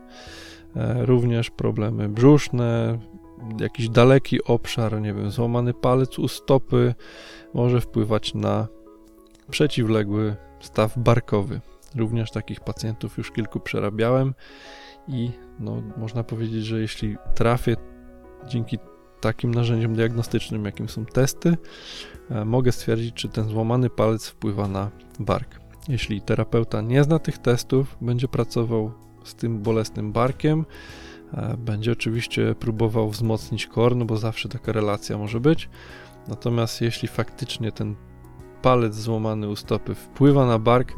E, 0.77 1.05
również 1.05 1.49
problemy 1.49 2.09
brzuszne, 2.09 2.99
jakiś 3.59 3.89
daleki 3.89 4.43
obszar, 4.43 5.01
nie 5.01 5.13
wiem, 5.13 5.31
złamany 5.31 5.73
palec 5.73 6.19
u 6.19 6.27
stopy 6.27 6.95
może 7.53 7.81
wpływać 7.81 8.33
na 8.33 8.67
przeciwległy 9.49 10.35
staw 10.59 10.97
barkowy. 10.97 11.61
Również 11.95 12.31
takich 12.31 12.59
pacjentów 12.59 13.17
już 13.17 13.31
kilku 13.31 13.59
przerabiałem 13.59 14.33
i 15.07 15.31
no, 15.59 15.83
można 15.97 16.23
powiedzieć, 16.23 16.65
że 16.65 16.81
jeśli 16.81 17.17
trafię 17.35 17.75
dzięki 18.47 18.77
takim 19.21 19.53
narzędziem 19.53 19.95
diagnostycznym, 19.95 20.65
jakim 20.65 20.89
są 20.89 21.05
testy, 21.05 21.57
e, 22.29 22.45
mogę 22.45 22.71
stwierdzić, 22.71 23.15
czy 23.15 23.29
ten 23.29 23.49
złamany 23.49 23.89
palec 23.89 24.27
wpływa 24.27 24.67
na 24.67 24.91
bark. 25.19 25.59
Jeśli 25.87 26.21
terapeuta 26.21 26.81
nie 26.81 27.03
zna 27.03 27.19
tych 27.19 27.37
testów, 27.37 27.97
będzie 28.01 28.27
pracował 28.27 29.06
z 29.27 29.35
tym 29.35 29.61
bolesnym 29.61 30.11
barkiem, 30.11 30.65
e, 31.33 31.57
będzie 31.57 31.91
oczywiście 31.91 32.55
próbował 32.55 33.09
wzmocnić 33.09 33.67
korn, 33.67 34.05
bo 34.05 34.17
zawsze 34.17 34.49
taka 34.49 34.71
relacja 34.71 35.17
może 35.17 35.39
być. 35.39 35.69
Natomiast 36.27 36.81
jeśli 36.81 37.07
faktycznie 37.07 37.71
ten 37.71 37.95
palec 38.61 38.95
złamany 38.95 39.49
u 39.49 39.55
stopy 39.55 39.95
wpływa 39.95 40.45
na 40.45 40.59
bark, 40.59 40.93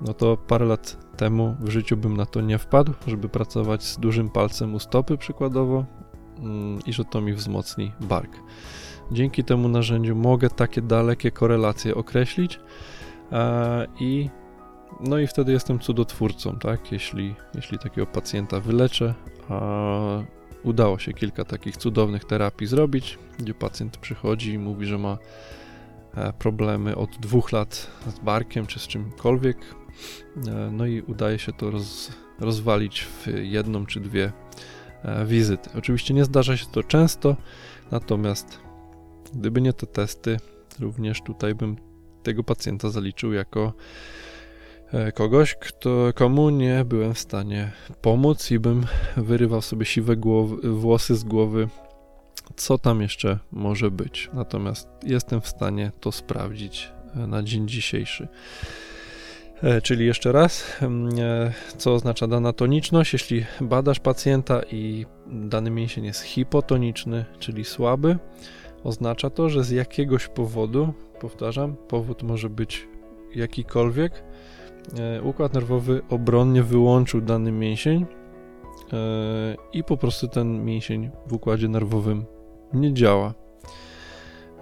no 0.00 0.14
to 0.14 0.36
parę 0.36 0.66
lat 0.66 1.16
temu 1.16 1.56
w 1.60 1.70
życiu 1.70 1.96
bym 1.96 2.16
na 2.16 2.26
to 2.26 2.40
nie 2.40 2.58
wpadł, 2.58 2.92
żeby 3.06 3.28
pracować 3.28 3.84
z 3.84 3.98
dużym 3.98 4.30
palcem 4.30 4.74
u 4.74 4.78
stopy 4.78 5.18
przykładowo, 5.18 5.84
Mm, 6.38 6.78
i 6.86 6.92
że 6.92 7.04
to 7.04 7.20
mi 7.20 7.32
wzmocni 7.32 7.92
bark. 8.00 8.36
Dzięki 9.12 9.44
temu 9.44 9.68
narzędziu 9.68 10.16
mogę 10.16 10.50
takie 10.50 10.82
dalekie 10.82 11.30
korelacje 11.30 11.94
określić 11.94 12.60
e, 13.32 13.86
i 14.00 14.30
no 15.00 15.18
i 15.18 15.26
wtedy 15.26 15.52
jestem 15.52 15.78
cudotwórcą, 15.78 16.58
tak? 16.58 16.92
Jeśli, 16.92 17.34
jeśli 17.54 17.78
takiego 17.78 18.06
pacjenta 18.06 18.60
wyleczę, 18.60 19.14
a 19.48 19.60
udało 20.62 20.98
się 20.98 21.12
kilka 21.12 21.44
takich 21.44 21.76
cudownych 21.76 22.24
terapii 22.24 22.66
zrobić, 22.66 23.18
gdzie 23.38 23.54
pacjent 23.54 23.96
przychodzi 23.96 24.52
i 24.52 24.58
mówi, 24.58 24.86
że 24.86 24.98
ma 24.98 25.18
e, 26.14 26.32
problemy 26.32 26.96
od 26.96 27.10
dwóch 27.10 27.52
lat 27.52 27.90
z 28.16 28.18
barkiem 28.18 28.66
czy 28.66 28.78
z 28.78 28.86
czymkolwiek, 28.86 29.58
e, 30.46 30.70
no 30.72 30.86
i 30.86 31.02
udaje 31.02 31.38
się 31.38 31.52
to 31.52 31.70
roz, 31.70 32.12
rozwalić 32.40 33.02
w 33.04 33.26
jedną 33.42 33.86
czy 33.86 34.00
dwie 34.00 34.32
E, 35.04 35.26
wizyty. 35.26 35.70
Oczywiście 35.78 36.14
nie 36.14 36.24
zdarza 36.24 36.56
się 36.56 36.66
to 36.66 36.82
często, 36.82 37.36
natomiast 37.90 38.58
gdyby 39.34 39.60
nie 39.60 39.72
te 39.72 39.86
testy, 39.86 40.36
również 40.80 41.22
tutaj 41.22 41.54
bym 41.54 41.76
tego 42.22 42.44
pacjenta 42.44 42.90
zaliczył 42.90 43.32
jako 43.32 43.72
kogoś, 45.14 45.54
kto, 45.54 46.12
komu 46.14 46.50
nie 46.50 46.84
byłem 46.84 47.14
w 47.14 47.18
stanie 47.18 47.70
pomóc 48.02 48.50
i 48.50 48.58
bym 48.58 48.86
wyrywał 49.16 49.62
sobie 49.62 49.84
siwe 49.86 50.16
głowy, 50.16 50.72
włosy 50.72 51.16
z 51.16 51.24
głowy, 51.24 51.68
co 52.56 52.78
tam 52.78 53.02
jeszcze 53.02 53.38
może 53.52 53.90
być. 53.90 54.30
Natomiast 54.32 54.88
jestem 55.02 55.40
w 55.40 55.48
stanie 55.48 55.92
to 56.00 56.12
sprawdzić 56.12 56.92
e, 57.16 57.26
na 57.26 57.42
dzień 57.42 57.68
dzisiejszy. 57.68 58.28
E, 59.62 59.80
czyli 59.80 60.06
jeszcze 60.06 60.32
raz, 60.32 60.64
e, 60.82 61.52
co 61.76 61.94
oznacza 61.94 62.26
dana 62.26 62.52
toniczność? 62.52 63.12
Jeśli 63.12 63.44
badasz 63.60 64.00
pacjenta 64.00 64.60
i 64.62 65.06
dany 65.26 65.70
mięsień 65.70 66.04
jest 66.04 66.22
hipotoniczny, 66.22 67.24
czyli 67.38 67.64
słaby, 67.64 68.18
oznacza 68.84 69.30
to, 69.30 69.48
że 69.48 69.64
z 69.64 69.70
jakiegoś 69.70 70.28
powodu, 70.28 70.92
powtarzam, 71.20 71.76
powód 71.88 72.22
może 72.22 72.50
być 72.50 72.88
jakikolwiek, 73.34 74.12
e, 74.12 74.33
układ 75.22 75.54
nerwowy 75.54 76.02
obronnie 76.10 76.62
wyłączył 76.62 77.20
dany 77.20 77.52
mięsień 77.52 78.06
i 79.72 79.84
po 79.84 79.96
prostu 79.96 80.28
ten 80.28 80.64
mięsień 80.64 81.10
w 81.26 81.32
układzie 81.32 81.68
nerwowym 81.68 82.24
nie 82.72 82.94
działa. 82.94 83.34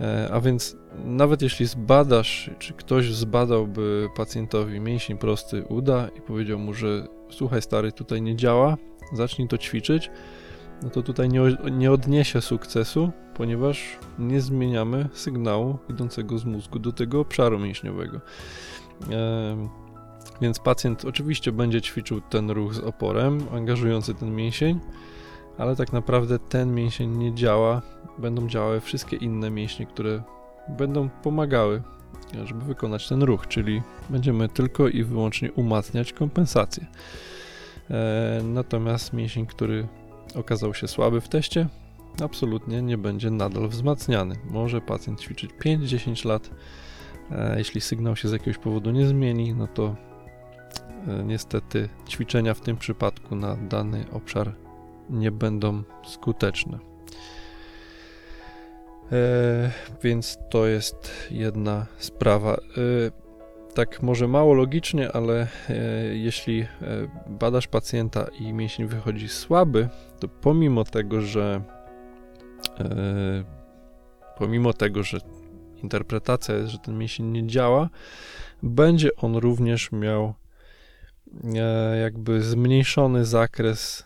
E, 0.00 0.28
a 0.32 0.40
więc 0.40 0.76
nawet 1.04 1.42
jeśli 1.42 1.66
zbadasz, 1.66 2.50
czy 2.58 2.72
ktoś 2.72 3.14
zbadałby 3.14 4.08
pacjentowi 4.16 4.80
mięsień 4.80 5.18
prosty 5.18 5.64
uda 5.64 6.08
i 6.16 6.20
powiedział 6.20 6.58
mu, 6.58 6.74
że 6.74 7.06
słuchaj 7.30 7.62
stary, 7.62 7.92
tutaj 7.92 8.22
nie 8.22 8.36
działa, 8.36 8.76
zacznij 9.12 9.48
to 9.48 9.58
ćwiczyć, 9.58 10.10
no 10.82 10.90
to 10.90 11.02
tutaj 11.02 11.28
nie, 11.28 11.40
nie 11.72 11.92
odniesie 11.92 12.40
sukcesu, 12.40 13.10
ponieważ 13.34 13.98
nie 14.18 14.40
zmieniamy 14.40 15.08
sygnału 15.12 15.78
idącego 15.90 16.38
z 16.38 16.44
mózgu 16.44 16.78
do 16.78 16.92
tego 16.92 17.20
obszaru 17.20 17.58
mięśniowego. 17.58 18.20
E, 19.10 19.81
więc 20.40 20.58
pacjent 20.58 21.04
oczywiście 21.04 21.52
będzie 21.52 21.82
ćwiczył 21.82 22.20
ten 22.20 22.50
ruch 22.50 22.74
z 22.74 22.78
oporem, 22.78 23.46
angażujący 23.54 24.14
ten 24.14 24.34
mięsień, 24.34 24.80
ale 25.58 25.76
tak 25.76 25.92
naprawdę 25.92 26.38
ten 26.38 26.74
mięsień 26.74 27.16
nie 27.16 27.34
działa, 27.34 27.82
będą 28.18 28.48
działały 28.48 28.80
wszystkie 28.80 29.16
inne 29.16 29.50
mięśnie, 29.50 29.86
które 29.86 30.22
będą 30.68 31.08
pomagały, 31.08 31.82
żeby 32.44 32.64
wykonać 32.64 33.08
ten 33.08 33.22
ruch, 33.22 33.48
czyli 33.48 33.82
będziemy 34.10 34.48
tylko 34.48 34.88
i 34.88 35.04
wyłącznie 35.04 35.52
umacniać 35.52 36.12
kompensację. 36.12 36.86
E, 37.90 38.40
natomiast 38.44 39.12
mięsień, 39.12 39.46
który 39.46 39.88
okazał 40.34 40.74
się 40.74 40.88
słaby 40.88 41.20
w 41.20 41.28
teście, 41.28 41.68
absolutnie 42.24 42.82
nie 42.82 42.98
będzie 42.98 43.30
nadal 43.30 43.68
wzmacniany. 43.68 44.34
Może 44.50 44.80
pacjent 44.80 45.20
ćwiczyć 45.20 45.50
5-10 45.64 46.26
lat. 46.26 46.50
E, 47.30 47.58
jeśli 47.58 47.80
sygnał 47.80 48.16
się 48.16 48.28
z 48.28 48.32
jakiegoś 48.32 48.58
powodu 48.58 48.90
nie 48.90 49.06
zmieni, 49.06 49.54
no 49.54 49.66
to 49.66 49.96
niestety 51.24 51.88
ćwiczenia 52.08 52.54
w 52.54 52.60
tym 52.60 52.76
przypadku 52.76 53.36
na 53.36 53.56
dany 53.56 54.04
obszar 54.12 54.54
nie 55.10 55.30
będą 55.30 55.82
skuteczne. 56.04 56.78
E, 59.12 59.70
więc 60.02 60.38
to 60.50 60.66
jest 60.66 61.28
jedna 61.30 61.86
sprawa. 61.98 62.54
E, 62.54 62.58
tak 63.74 64.02
może 64.02 64.28
mało 64.28 64.54
logicznie, 64.54 65.12
ale 65.12 65.46
e, 65.68 65.76
jeśli 66.14 66.60
e, 66.60 66.66
badasz 67.26 67.66
pacjenta 67.66 68.26
i 68.40 68.52
mięsień 68.52 68.86
wychodzi 68.86 69.28
słaby, 69.28 69.88
to 70.20 70.28
pomimo 70.28 70.84
tego, 70.84 71.20
że 71.20 71.62
e, 72.80 72.84
pomimo 74.38 74.72
tego, 74.72 75.02
że 75.02 75.18
interpretacja 75.82 76.54
jest, 76.54 76.70
że 76.70 76.78
ten 76.78 76.98
mięsień 76.98 77.26
nie 77.26 77.46
działa, 77.46 77.88
będzie 78.62 79.16
on 79.16 79.36
również 79.36 79.92
miał 79.92 80.24
e, 80.24 80.41
jakby 82.02 82.42
zmniejszony 82.42 83.24
zakres 83.24 84.04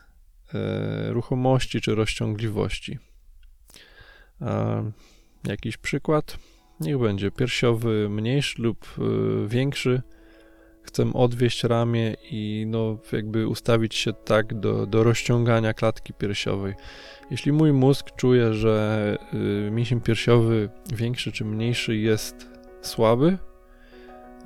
E, 0.55 1.12
ruchomości 1.12 1.81
czy 1.81 1.95
rozciągliwości. 1.95 2.99
Jakiś 5.45 5.77
przykład? 5.77 6.39
Niech 6.81 6.99
będzie 6.99 7.31
piersiowy 7.31 8.09
mniejszy 8.09 8.62
lub 8.62 8.87
e, 8.99 9.03
większy. 9.49 10.03
Chcę 10.83 11.12
odwieść 11.12 11.65
ramię 11.65 12.17
i 12.31 12.65
no, 12.69 12.99
jakby 13.12 13.49
ustawić 13.49 13.95
się 13.95 14.12
tak 14.12 14.61
do, 14.61 14.87
do 14.87 15.03
rozciągania 15.03 15.75
klatki 15.75 16.15
piersiowej. 16.15 16.75
Jeśli 17.31 17.53
mój 17.53 17.73
mózg 17.73 18.07
czuje, 18.17 18.55
że 18.55 19.17
e, 19.67 19.71
mięsień 19.71 20.01
piersiowy 20.01 20.69
większy 20.95 21.33
czy 21.33 21.45
mniejszy 21.45 21.97
jest 21.97 22.51
słaby, 22.83 23.39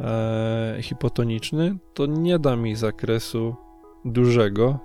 e, 0.01 0.79
hipotoniczny, 0.83 1.77
to 1.95 2.07
nie 2.07 2.39
da 2.39 2.57
mi 2.57 2.77
zakresu 2.77 3.55
dużego 4.05 4.79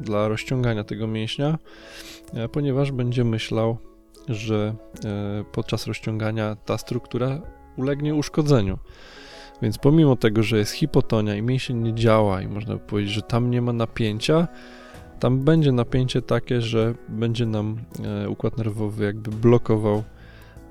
dla 0.00 0.28
rozciągania 0.28 0.84
tego 0.84 1.06
mięśnia, 1.06 1.58
ponieważ 2.52 2.92
będzie 2.92 3.24
myślał, 3.24 3.76
że 4.28 4.74
podczas 5.52 5.86
rozciągania 5.86 6.56
ta 6.56 6.78
struktura 6.78 7.40
ulegnie 7.76 8.14
uszkodzeniu. 8.14 8.78
Więc 9.62 9.78
pomimo 9.78 10.16
tego, 10.16 10.42
że 10.42 10.58
jest 10.58 10.72
hipotonia 10.72 11.36
i 11.36 11.42
mięsień 11.42 11.76
nie 11.76 11.94
działa 11.94 12.42
i 12.42 12.48
można 12.48 12.74
by 12.74 12.80
powiedzieć, 12.80 13.14
że 13.14 13.22
tam 13.22 13.50
nie 13.50 13.62
ma 13.62 13.72
napięcia, 13.72 14.48
tam 15.20 15.40
będzie 15.40 15.72
napięcie 15.72 16.22
takie, 16.22 16.62
że 16.62 16.94
będzie 17.08 17.46
nam 17.46 17.78
e, 18.24 18.28
układ 18.28 18.58
nerwowy 18.58 19.04
jakby 19.04 19.30
blokował 19.30 20.02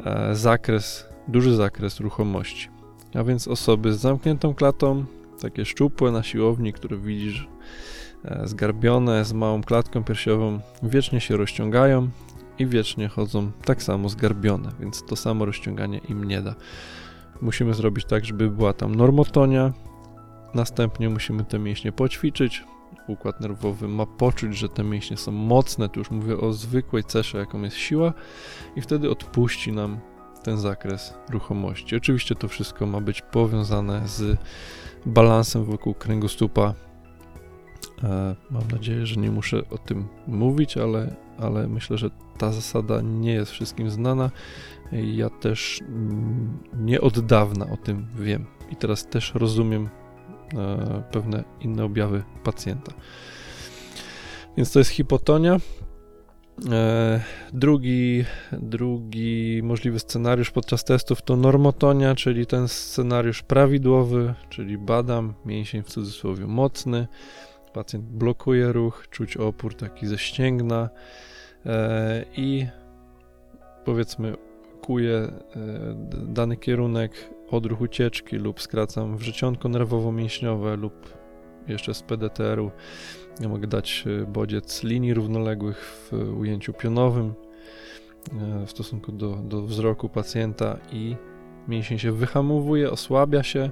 e, 0.06 0.36
zakres, 0.36 1.06
duży 1.28 1.56
zakres 1.56 2.00
ruchomości. 2.00 2.70
A 3.14 3.24
więc 3.24 3.48
osoby 3.48 3.94
z 3.94 4.00
zamkniętą 4.00 4.54
klatą, 4.54 5.06
takie 5.42 5.66
szczupłe 5.66 6.12
na 6.12 6.24
siłowni, 6.24 6.74
które 6.74 6.98
widzisz 6.98 7.48
e, 8.26 8.48
zgarbione, 8.48 9.26
z 9.26 9.34
małą 9.34 9.64
klatką 9.64 10.04
piersiową, 10.04 10.60
wiecznie 10.84 11.22
się 11.22 11.38
rozciągają 11.38 12.10
i 12.60 12.66
wiecznie 12.66 13.08
chodzą 13.08 13.52
tak 13.66 13.84
samo 13.84 14.10
zgarbione, 14.10 14.70
więc 14.80 15.06
to 15.06 15.16
samo 15.16 15.46
rozciąganie 15.46 15.98
im 16.10 16.24
nie 16.24 16.42
da. 16.42 16.56
Musimy 17.42 17.74
zrobić 17.74 18.06
tak, 18.06 18.26
żeby 18.26 18.50
była 18.50 18.74
tam 18.74 18.96
normotonia. 18.96 19.74
Następnie 20.54 21.10
musimy 21.10 21.46
te 21.46 21.60
mięśnie 21.60 21.92
poćwiczyć. 21.92 22.64
Układ 23.08 23.42
nerwowy 23.42 23.88
ma 23.88 24.06
poczuć, 24.06 24.58
że 24.58 24.70
te 24.70 24.84
mięśnie 24.84 25.18
są 25.18 25.32
mocne. 25.32 25.90
Tu 25.90 26.00
już 26.00 26.12
mówię 26.12 26.38
o 26.38 26.54
zwykłej 26.54 27.04
cesze, 27.04 27.38
jaką 27.38 27.62
jest 27.62 27.78
siła, 27.78 28.14
i 28.76 28.82
wtedy 28.82 29.10
odpuści 29.10 29.72
nam 29.72 30.00
ten 30.50 30.58
zakres 30.58 31.14
ruchomości. 31.30 31.96
Oczywiście 31.96 32.36
to 32.36 32.48
wszystko 32.48 32.86
ma 32.86 33.02
być 33.02 33.22
powiązane 33.22 34.08
z 34.08 34.38
balansem 35.06 35.66
wokół 35.66 35.94
kręgosłupa. 35.94 36.74
E, 38.04 38.36
mam 38.52 38.64
nadzieję, 38.72 39.06
że 39.06 39.16
nie 39.16 39.32
muszę 39.32 39.62
o 39.70 39.78
tym 39.78 40.08
mówić, 40.28 40.78
ale, 40.78 41.16
ale 41.40 41.68
myślę, 41.68 41.98
że 41.98 42.10
ta 42.38 42.52
zasada 42.52 43.02
nie 43.02 43.34
jest 43.34 43.52
wszystkim 43.52 43.90
znana. 43.90 44.32
Ja 44.92 45.30
też 45.30 45.82
nie 46.74 47.02
od 47.02 47.20
dawna 47.20 47.66
o 47.72 47.78
tym 47.78 48.08
wiem 48.16 48.46
i 48.72 48.76
teraz 48.76 49.08
też 49.08 49.32
rozumiem 49.36 49.90
e, 50.54 51.04
pewne 51.12 51.44
inne 51.62 51.84
objawy 51.84 52.24
pacjenta. 52.44 52.92
Więc 54.58 54.72
to 54.72 54.80
jest 54.80 54.92
hipotonia. 54.92 55.58
E, 56.72 57.22
drugi, 57.54 58.26
drugi 58.52 59.62
możliwy 59.64 60.00
scenariusz 60.00 60.52
podczas 60.52 60.84
testów 60.84 61.22
to 61.22 61.36
normotonia, 61.36 62.16
czyli 62.16 62.46
ten 62.46 62.68
scenariusz 62.68 63.44
prawidłowy, 63.44 64.34
czyli 64.50 64.78
badam 64.78 65.34
mięsień 65.46 65.84
w 65.84 65.88
cudzysłowie 65.88 66.48
mocny, 66.48 67.08
pacjent 67.74 68.06
blokuje 68.06 68.72
ruch, 68.72 69.08
czuć 69.10 69.38
opór 69.38 69.76
taki 69.76 70.08
ze 70.08 70.18
ścięgna 70.18 70.90
e, 71.66 72.26
i 72.38 72.68
powiedzmy 73.86 74.36
kieruję 74.90 75.18
e, 75.18 75.32
dany 76.28 76.58
kierunek, 76.58 77.12
odruch 77.52 77.82
ucieczki 77.82 78.36
lub 78.36 78.62
skracam 78.62 79.18
wrzecionko 79.18 79.70
nerwowo-mięśniowe 79.70 80.78
lub 80.78 81.19
jeszcze 81.68 81.94
z 81.94 82.02
PDTR-u 82.02 82.72
ja 83.42 83.50
mogę 83.50 83.68
dać 83.68 84.04
e, 84.22 84.26
bodziec 84.26 84.84
linii 84.84 85.14
równoległych 85.14 86.10
w 86.12 86.38
ujęciu 86.40 86.74
pionowym 86.74 87.34
e, 88.34 88.66
w 88.66 88.72
stosunku 88.72 89.12
do, 89.12 89.36
do 89.36 89.62
wzroku 89.62 90.10
pacjenta 90.10 90.78
i 90.92 91.16
mięsień 91.68 92.00
się 92.00 92.12
wyhamowuje, 92.12 92.92
osłabia 92.92 93.44
się, 93.44 93.70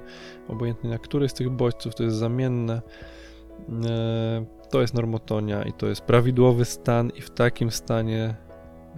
obojętnie 0.48 0.90
na 0.90 0.98
który 0.98 1.28
z 1.28 1.34
tych 1.34 1.50
bodźców 1.50 1.94
to 1.94 2.02
jest 2.02 2.16
zamienne. 2.16 2.82
To 4.70 4.80
jest 4.80 4.94
normotonia 4.94 5.62
i 5.62 5.72
to 5.72 5.86
jest 5.86 6.00
prawidłowy 6.00 6.64
stan 6.64 7.10
i 7.16 7.20
w 7.20 7.30
takim 7.30 7.70
stanie 7.70 8.34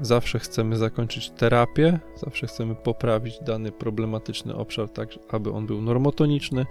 Zawsze 0.00 0.38
chcemy 0.38 0.76
zakończyć 0.76 1.30
terapię, 1.30 1.98
zawsze 2.16 2.46
chcemy 2.46 2.74
poprawić 2.74 3.38
dany 3.40 3.72
problematyczny 3.72 4.56
obszar, 4.56 4.88
tak 4.88 5.08
aby 5.30 5.52
on 5.52 5.66
był 5.66 5.82
normotoniczny 5.82 6.66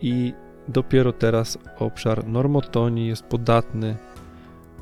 i 0.00 0.32
dopiero 0.68 1.12
teraz 1.12 1.58
obszar 1.78 2.26
normotonii 2.26 3.08
jest 3.08 3.22
podatny 3.22 3.96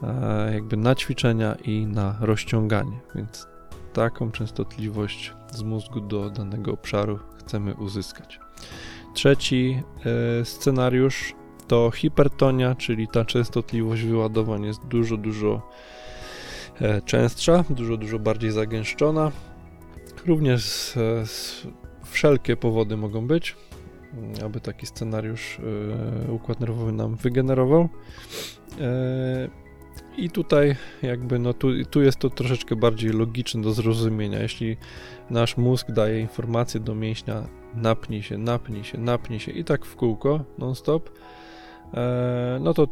e, 0.02 0.54
jakby 0.54 0.76
na 0.76 0.94
ćwiczenia 0.94 1.54
i 1.54 1.86
na 1.86 2.16
rozciąganie, 2.20 3.00
więc 3.14 3.48
taką 3.92 4.30
częstotliwość 4.30 5.32
z 5.52 5.62
mózgu 5.62 6.00
do 6.00 6.30
danego 6.30 6.72
obszaru 6.72 7.18
chcemy 7.38 7.74
uzyskać. 7.74 8.40
Trzeci 9.14 9.82
e, 10.40 10.44
scenariusz 10.44 11.34
to 11.68 11.90
hipertonia, 11.90 12.74
czyli 12.74 13.08
ta 13.08 13.24
częstotliwość 13.24 14.02
wyładowań 14.02 14.64
jest 14.64 14.86
dużo, 14.86 15.16
dużo 15.16 15.62
E, 16.80 17.02
częstsza, 17.02 17.64
dużo, 17.70 17.96
dużo 17.96 18.18
bardziej 18.18 18.50
zagęszczona. 18.50 19.32
Również 20.26 20.64
z, 20.64 20.94
z, 21.30 21.66
wszelkie 22.04 22.56
powody 22.56 22.96
mogą 22.96 23.26
być, 23.26 23.56
aby 24.44 24.60
taki 24.60 24.86
scenariusz 24.86 25.58
y, 26.28 26.32
układ 26.32 26.60
nerwowy 26.60 26.92
nam 26.92 27.16
wygenerował. 27.16 27.82
Y, 27.82 29.50
I 30.16 30.30
tutaj 30.30 30.76
jakby 31.02 31.38
no 31.38 31.54
tu, 31.54 31.68
tu 31.90 32.02
jest 32.02 32.18
to 32.18 32.30
troszeczkę 32.30 32.76
bardziej 32.76 33.10
logiczne 33.10 33.62
do 33.62 33.72
zrozumienia. 33.72 34.42
Jeśli 34.42 34.76
nasz 35.30 35.56
mózg 35.56 35.90
daje 35.90 36.20
informację 36.20 36.80
do 36.80 36.94
mięśnia 36.94 37.48
napnij 37.74 38.22
się, 38.22 38.38
napnij 38.38 38.84
się, 38.84 38.98
napnij 38.98 39.40
się 39.40 39.52
i 39.52 39.64
tak 39.64 39.84
w 39.84 39.96
kółko 39.96 40.44
non-stop, 40.58 41.10
no 42.60 42.74
to 42.74 42.88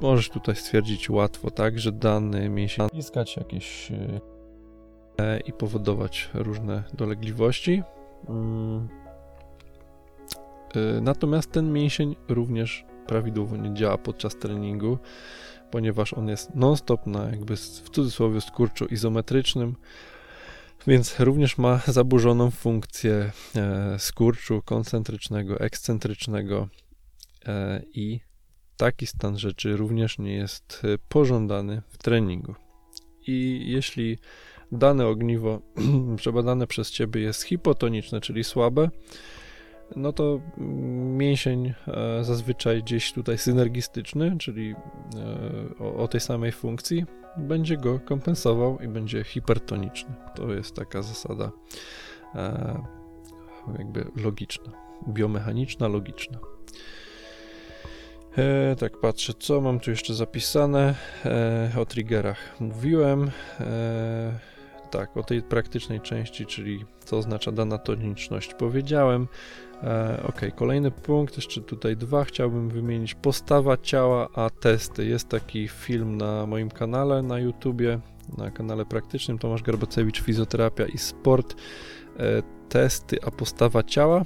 możesz 0.00 0.30
tutaj 0.30 0.56
stwierdzić 0.56 1.10
łatwo, 1.10 1.50
tak, 1.50 1.78
że 1.78 1.92
dany 1.92 2.48
mięsień 2.48 2.86
naciskać 2.92 3.36
jakieś 3.36 3.92
e, 5.18 5.40
i 5.40 5.52
powodować 5.52 6.30
różne 6.34 6.82
dolegliwości. 6.94 7.82
E, 10.74 11.00
natomiast 11.00 11.52
ten 11.52 11.72
mięsień 11.72 12.16
również 12.28 12.84
prawidłowo 13.06 13.56
nie 13.56 13.74
działa 13.74 13.98
podczas 13.98 14.36
treningu, 14.36 14.98
ponieważ 15.70 16.14
on 16.14 16.28
jest 16.28 16.54
non-stop 16.54 17.06
na 17.06 17.30
jakby 17.30 17.56
w 17.56 17.90
cudzysłowie 17.90 18.40
skurczu 18.40 18.86
izometrycznym, 18.86 19.76
więc 20.86 21.20
również 21.20 21.58
ma 21.58 21.80
zaburzoną 21.86 22.50
funkcję 22.50 23.32
e, 23.56 23.98
skurczu 23.98 24.62
koncentrycznego, 24.64 25.60
ekscentrycznego 25.60 26.68
i 27.94 28.20
taki 28.78 29.06
stan 29.06 29.38
rzeczy 29.38 29.76
również 29.76 30.18
nie 30.18 30.34
jest 30.34 30.82
e, 30.84 30.98
pożądany 31.08 31.82
w 31.88 31.98
treningu. 31.98 32.54
I 33.26 33.64
jeśli 33.66 34.18
dane 34.72 35.06
ogniwo 35.06 35.60
przebadane 36.16 36.66
przez 36.66 36.90
ciebie 36.90 37.20
jest 37.20 37.42
hipotoniczne, 37.42 38.20
czyli 38.20 38.44
słabe, 38.44 38.90
no 39.96 40.12
to 40.12 40.40
mięsień 41.16 41.74
e, 41.88 42.24
zazwyczaj 42.24 42.82
gdzieś 42.82 43.12
tutaj 43.12 43.38
synergistyczny, 43.38 44.36
czyli 44.38 44.74
e, 44.74 45.84
o, 45.84 45.94
o 45.94 46.08
tej 46.08 46.20
samej 46.20 46.52
funkcji, 46.52 47.04
będzie 47.36 47.76
go 47.76 48.00
kompensował 48.00 48.78
i 48.78 48.88
będzie 48.88 49.24
hipertoniczny. 49.24 50.14
To 50.34 50.52
jest 50.52 50.74
taka 50.74 51.02
zasada 51.02 51.50
jakby 53.78 54.10
logiczna, 54.16 54.72
biomechaniczna, 55.08 55.88
logiczna. 55.88 56.38
E, 58.38 58.76
tak 58.76 58.96
patrzę, 58.96 59.32
co 59.38 59.60
mam 59.60 59.80
tu 59.80 59.90
jeszcze 59.90 60.14
zapisane. 60.14 60.94
E, 61.24 61.72
o 61.78 61.86
triggerach 61.86 62.60
mówiłem. 62.60 63.30
E, 63.60 64.38
tak, 64.90 65.16
o 65.16 65.22
tej 65.22 65.42
praktycznej 65.42 66.00
części, 66.00 66.46
czyli 66.46 66.84
co 67.04 67.16
oznacza 67.16 67.52
dana 67.52 67.78
toniczność, 67.78 68.54
powiedziałem. 68.54 69.28
E, 69.82 70.22
ok, 70.28 70.40
kolejny 70.56 70.90
punkt, 70.90 71.36
jeszcze 71.36 71.60
tutaj 71.60 71.96
dwa 71.96 72.24
chciałbym 72.24 72.68
wymienić. 72.68 73.14
Postawa 73.14 73.76
ciała, 73.76 74.28
a 74.34 74.50
testy. 74.50 75.06
Jest 75.06 75.28
taki 75.28 75.68
film 75.68 76.16
na 76.16 76.46
moim 76.46 76.70
kanale 76.70 77.22
na 77.22 77.38
YouTubie, 77.38 78.00
na 78.38 78.50
kanale 78.50 78.84
praktycznym 78.84 79.38
Tomasz 79.38 79.62
Garbacewicz, 79.62 80.22
Fizjoterapia 80.22 80.86
i 80.86 80.98
Sport. 80.98 81.54
E, 82.18 82.42
testy, 82.68 83.18
a 83.26 83.30
postawa 83.30 83.82
ciała 83.82 84.22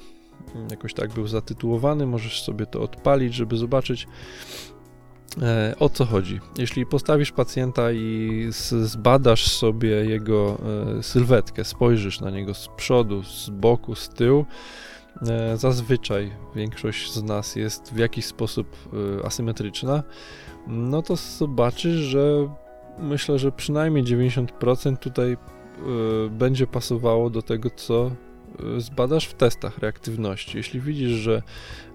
jakoś 0.71 0.93
tak 0.93 1.11
był 1.11 1.27
zatytułowany, 1.27 2.05
możesz 2.05 2.43
sobie 2.43 2.65
to 2.65 2.81
odpalić, 2.81 3.33
żeby 3.33 3.57
zobaczyć 3.57 4.07
e, 5.41 5.75
o 5.79 5.89
co 5.89 6.05
chodzi. 6.05 6.39
Jeśli 6.57 6.85
postawisz 6.85 7.31
pacjenta 7.31 7.91
i 7.91 8.47
zbadasz 8.81 9.47
sobie 9.47 9.89
jego 9.89 10.57
sylwetkę, 11.01 11.63
spojrzysz 11.63 12.19
na 12.19 12.29
niego 12.29 12.53
z 12.53 12.67
przodu, 12.67 13.23
z 13.23 13.49
boku, 13.49 13.95
z 13.95 14.09
tyłu, 14.09 14.45
zazwyczaj 15.55 16.31
większość 16.55 17.11
z 17.11 17.23
nas 17.23 17.55
jest 17.55 17.93
w 17.93 17.97
jakiś 17.97 18.25
sposób 18.25 18.67
asymetryczna, 19.23 20.03
no 20.67 21.01
to 21.01 21.15
zobaczysz, 21.15 21.95
że 21.95 22.49
myślę, 22.99 23.39
że 23.39 23.51
przynajmniej 23.51 24.03
90% 24.03 24.97
tutaj 24.97 25.37
będzie 26.31 26.67
pasowało 26.67 27.29
do 27.29 27.41
tego, 27.41 27.69
co 27.69 28.11
zbadasz 28.77 29.25
w 29.27 29.33
testach 29.33 29.77
reaktywności. 29.77 30.57
Jeśli 30.57 30.81
widzisz, 30.81 31.11
że 31.11 31.41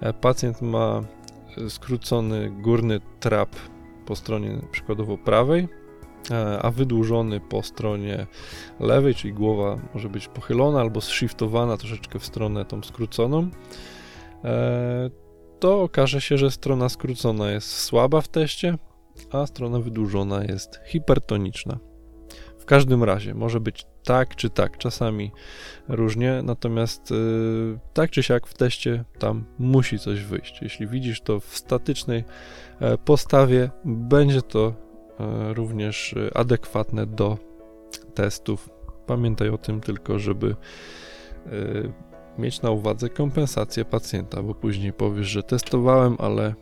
e, 0.00 0.12
pacjent 0.12 0.62
ma 0.62 1.02
e, 1.56 1.70
skrócony 1.70 2.50
górny 2.50 3.00
trap 3.20 3.56
po 4.06 4.16
stronie 4.16 4.60
przykładowo 4.70 5.18
prawej, 5.18 5.62
e, 5.62 5.68
a 6.62 6.70
wydłużony 6.70 7.40
po 7.40 7.62
stronie 7.62 8.26
lewej, 8.80 9.14
czyli 9.14 9.34
głowa 9.34 9.78
może 9.94 10.08
być 10.08 10.28
pochylona 10.28 10.80
albo 10.80 11.00
shiftowana 11.00 11.76
troszeczkę 11.76 12.18
w 12.18 12.26
stronę 12.26 12.64
tą 12.64 12.82
skróconą, 12.82 13.50
e, 14.44 15.10
to 15.60 15.82
okaże 15.82 16.20
się, 16.20 16.38
że 16.38 16.50
strona 16.50 16.88
skrócona 16.88 17.50
jest 17.50 17.76
słaba 17.76 18.20
w 18.20 18.28
teście, 18.28 18.78
a 19.30 19.46
strona 19.46 19.80
wydłużona 19.80 20.44
jest 20.44 20.80
hipertoniczna. 20.86 21.78
W 22.58 22.64
każdym 22.64 23.04
razie 23.04 23.34
może 23.34 23.60
być 23.60 23.86
tak 24.04 24.36
czy 24.36 24.50
tak, 24.50 24.78
czasami 24.78 25.32
różnie, 25.88 26.40
natomiast 26.44 27.10
yy, 27.10 27.78
tak 27.94 28.10
czy 28.10 28.22
siak 28.22 28.46
w 28.46 28.54
teście 28.54 29.04
tam 29.18 29.44
musi 29.58 29.98
coś 29.98 30.24
wyjść. 30.24 30.62
Jeśli 30.62 30.86
widzisz 30.86 31.20
to 31.20 31.40
w 31.40 31.56
statycznej 31.56 32.24
e, 32.80 32.98
postawie, 32.98 33.70
będzie 33.84 34.42
to 34.42 34.66
e, 34.66 34.87
również 35.54 36.14
e, 36.16 36.36
adekwatne 36.36 37.06
do 37.06 37.38
testów. 38.14 38.70
Pamiętaj 39.06 39.48
o 39.48 39.58
tym 39.58 39.80
tylko, 39.80 40.18
żeby 40.18 40.56
mieć 42.38 42.62
na 42.62 42.70
uwadze 42.70 43.08
kompensację 43.08 43.84
pacjenta, 43.84 44.42
bo 44.42 44.54
później 44.54 44.92
powiesz, 44.92 45.26
że 45.26 45.42
testowałem, 45.42 46.16
ale 46.18 46.54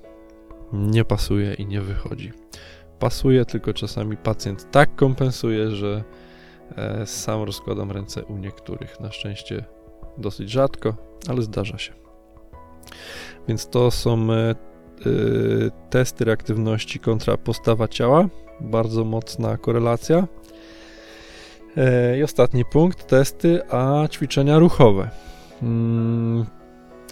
nie 0.72 1.04
pasuje 1.04 1.54
i 1.54 1.66
nie 1.66 1.80
wychodzi. 1.80 2.32
Pasuje, 2.98 3.44
tylko 3.44 3.72
czasami 3.72 4.16
pacjent 4.16 4.70
tak 4.70 4.96
kompensuje, 4.96 5.70
że 5.70 6.04
e, 6.76 7.06
sam 7.06 7.42
rozkładam 7.42 7.90
ręce 7.90 8.24
u 8.24 8.36
niektórych. 8.36 9.00
Na 9.00 9.12
szczęście 9.12 9.64
dosyć 10.18 10.50
rzadko, 10.50 10.94
ale 11.28 11.42
zdarza 11.42 11.78
się. 11.78 11.92
Więc 13.48 13.68
to 13.68 13.90
są 13.90 14.26
e, 15.00 15.90
testy 15.90 16.24
reaktywności 16.24 16.98
kontra 16.98 17.36
postawa 17.36 17.88
ciała. 17.88 18.28
Bardzo 18.60 19.04
mocna 19.04 19.56
korelacja. 19.56 20.26
I 22.18 22.22
ostatni 22.22 22.64
punkt, 22.64 23.06
testy, 23.06 23.70
a 23.70 24.08
ćwiczenia 24.08 24.58
ruchowe. 24.58 25.10
Mm, 25.62 26.46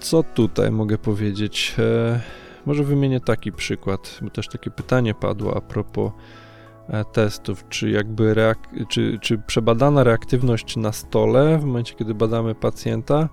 co 0.00 0.22
tutaj 0.22 0.70
mogę 0.70 0.98
powiedzieć? 0.98 1.74
E, 1.78 2.20
może 2.66 2.84
wymienię 2.84 3.20
taki 3.20 3.52
przykład, 3.52 4.18
bo 4.22 4.30
też 4.30 4.48
takie 4.48 4.70
pytanie 4.70 5.14
padło 5.14 5.56
a 5.56 5.60
propos 5.60 6.12
e, 6.88 7.04
testów, 7.04 7.68
czy 7.68 7.90
jakby 7.90 8.34
reak- 8.34 8.86
czy, 8.88 9.18
czy 9.22 9.38
przebadana 9.38 10.04
reaktywność 10.04 10.76
na 10.76 10.92
stole 10.92 11.58
w 11.58 11.64
momencie, 11.64 11.94
kiedy 11.94 12.14
badamy 12.14 12.54
pacjenta, 12.54 13.28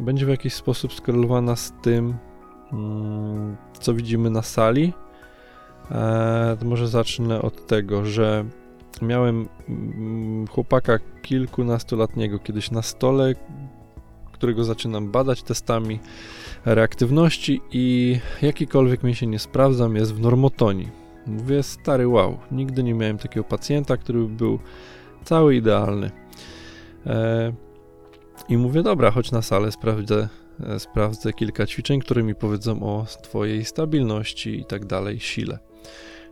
będzie 0.00 0.26
w 0.26 0.28
jakiś 0.28 0.54
sposób 0.54 0.94
skorelowana 0.94 1.56
z 1.56 1.72
tym, 1.82 2.14
co 3.80 3.94
widzimy 3.94 4.30
na 4.30 4.42
sali. 4.42 4.92
E, 5.90 6.56
to 6.60 6.66
może 6.66 6.88
zacznę 6.88 7.42
od 7.42 7.66
tego, 7.66 8.04
że 8.04 8.44
miałem 9.02 9.48
mm, 9.68 10.46
chłopaka 10.46 10.98
kilkunastolatniego 11.22 12.38
kiedyś 12.38 12.70
na 12.70 12.82
stole, 12.82 13.34
którego 14.32 14.64
zaczynam 14.64 15.10
badać 15.10 15.42
testami 15.42 15.98
reaktywności 16.64 17.60
i 17.72 18.18
jakikolwiek 18.42 19.02
mi 19.02 19.14
się 19.14 19.26
nie 19.26 19.38
sprawdzam 19.38 19.96
jest 19.96 20.14
w 20.14 20.20
normotonii. 20.20 20.88
Mówię, 21.26 21.62
stary 21.62 22.08
wow, 22.08 22.38
nigdy 22.52 22.82
nie 22.82 22.94
miałem 22.94 23.18
takiego 23.18 23.44
pacjenta, 23.44 23.96
który 23.96 24.24
był 24.24 24.58
cały 25.24 25.56
idealny. 25.56 26.10
E, 27.06 27.52
I 28.48 28.56
mówię, 28.56 28.82
dobra, 28.82 29.10
chodź 29.10 29.32
na 29.32 29.42
salę, 29.42 29.72
sprawdzę, 29.72 30.28
sprawdzę 30.78 31.32
kilka 31.32 31.66
ćwiczeń, 31.66 32.00
które 32.00 32.22
mi 32.22 32.34
powiedzą 32.34 32.82
o 32.82 33.06
twojej 33.22 33.64
stabilności 33.64 34.60
i 34.60 34.64
tak 34.64 34.86
dalej, 34.86 35.20
sile. 35.20 35.58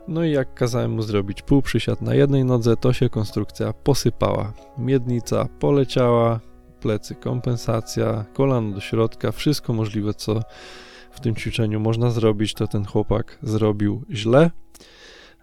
No 0.09 0.25
i 0.25 0.31
jak 0.31 0.55
kazałem 0.55 0.91
mu 0.91 1.03
zrobić 1.03 1.43
pół 1.43 1.63
przysiad 1.63 2.03
na 2.03 2.15
jednej 2.15 2.45
nodze, 2.45 2.77
to 2.77 2.93
się 2.93 3.09
konstrukcja 3.09 3.73
posypała. 3.73 4.53
Miednica 4.79 5.49
poleciała, 5.59 6.41
plecy, 6.81 7.15
kompensacja, 7.15 8.25
kolano 8.33 8.75
do 8.75 8.81
środka, 8.81 9.33
wszystko 9.33 9.73
możliwe, 9.73 10.15
co 10.15 10.43
w 11.11 11.21
tym 11.21 11.35
ćwiczeniu 11.35 11.81
można 11.81 12.11
zrobić, 12.11 12.55
to 12.55 12.67
ten 12.67 12.85
chłopak 12.85 13.39
zrobił 13.43 14.05
źle. 14.11 14.51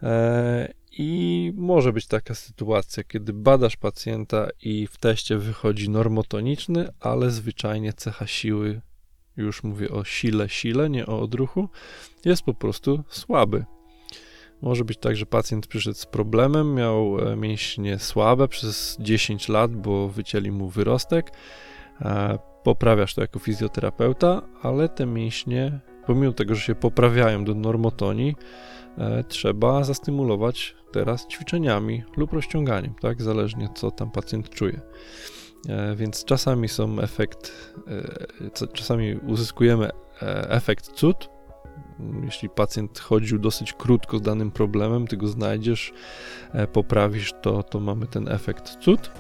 E, 0.04 0.74
I 0.98 1.52
może 1.56 1.94
być 1.94 2.08
taka 2.08 2.36
sytuacja, 2.36 3.04
kiedy 3.04 3.34
badasz 3.34 3.78
pacjenta 3.78 4.48
i 4.62 4.88
w 4.88 4.98
teście 4.98 5.38
wychodzi 5.38 5.90
normotoniczny, 5.90 6.90
ale 7.00 7.32
zwyczajnie 7.32 7.94
cecha 7.94 8.28
siły, 8.28 8.82
już 9.38 9.64
mówię 9.64 9.90
o 9.90 10.04
sile, 10.04 10.50
sile, 10.50 10.90
nie 10.90 11.06
o 11.06 11.22
odruchu, 11.22 11.70
jest 12.26 12.44
po 12.44 12.54
prostu 12.54 13.04
słaby. 13.10 13.66
Może 14.62 14.86
być 14.86 14.98
tak, 14.98 15.16
że 15.16 15.26
pacjent 15.26 15.68
przyszedł 15.68 15.98
z 15.98 16.06
problemem, 16.06 16.74
miał 16.74 17.20
e, 17.20 17.36
mięśnie 17.36 18.00
słabe 18.00 18.48
przez 18.48 18.98
10 19.00 19.50
lat, 19.50 19.76
bo 19.76 20.10
wycięli 20.10 20.52
mu 20.52 20.70
wyrostek. 20.70 21.32
E, 22.02 22.40
poprawiasz 22.64 23.16
to 23.16 23.22
jako 23.22 23.40
fizjoterapeuta, 23.40 24.42
ale 24.62 24.90
te 24.90 25.06
mięśnie, 25.06 25.80
pomimo 26.06 26.34
tego, 26.34 26.56
że 26.56 26.62
się 26.62 26.76
poprawiają 26.76 27.46
do 27.46 27.54
normotonii, 27.54 28.36
trzeba 29.28 29.84
zastymulować 29.84 30.76
teraz 30.92 31.28
ćwiczeniami 31.28 32.04
lub 32.18 32.34
rozciąganiem, 32.34 32.94
tak? 33.02 33.22
Zależnie 33.22 33.70
co 33.76 33.92
tam 33.92 34.12
pacjent 34.12 34.50
czuje. 34.50 34.82
Więc 35.96 36.26
czasami 36.26 36.68
są 36.68 37.00
efekt, 37.00 37.52
czasami 38.74 39.16
uzyskujemy 39.16 39.90
efekt 40.50 40.92
cud, 40.92 41.30
jeśli 42.24 42.50
pacjent 42.50 43.00
chodził 43.00 43.40
dosyć 43.40 43.74
krótko 43.74 44.18
z 44.18 44.22
danym 44.22 44.52
problemem, 44.52 45.08
ty 45.08 45.18
go 45.18 45.28
znajdziesz, 45.28 45.94
e, 46.54 46.68
poprawisz, 46.68 47.34
to, 47.42 47.64
to 47.64 47.80
mamy 47.80 48.08
ten 48.08 48.28
efekt 48.28 48.78
cud. 48.80 49.12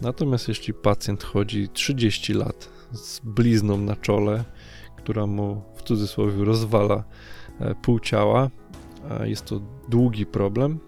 Natomiast 0.00 0.48
jeśli 0.48 0.74
pacjent 0.74 1.24
chodzi 1.24 1.68
30 1.68 2.34
lat 2.34 2.68
z 2.92 3.20
blizną 3.20 3.78
na 3.78 3.96
czole, 3.96 4.44
która 4.96 5.26
mu 5.26 5.62
w 5.74 5.82
cudzysłowie 5.82 6.44
rozwala 6.44 7.04
e, 7.60 7.74
pół 7.74 8.00
ciała, 8.00 8.50
jest 9.24 9.44
to 9.44 9.60
długi 9.88 10.26
problem, 10.26 10.78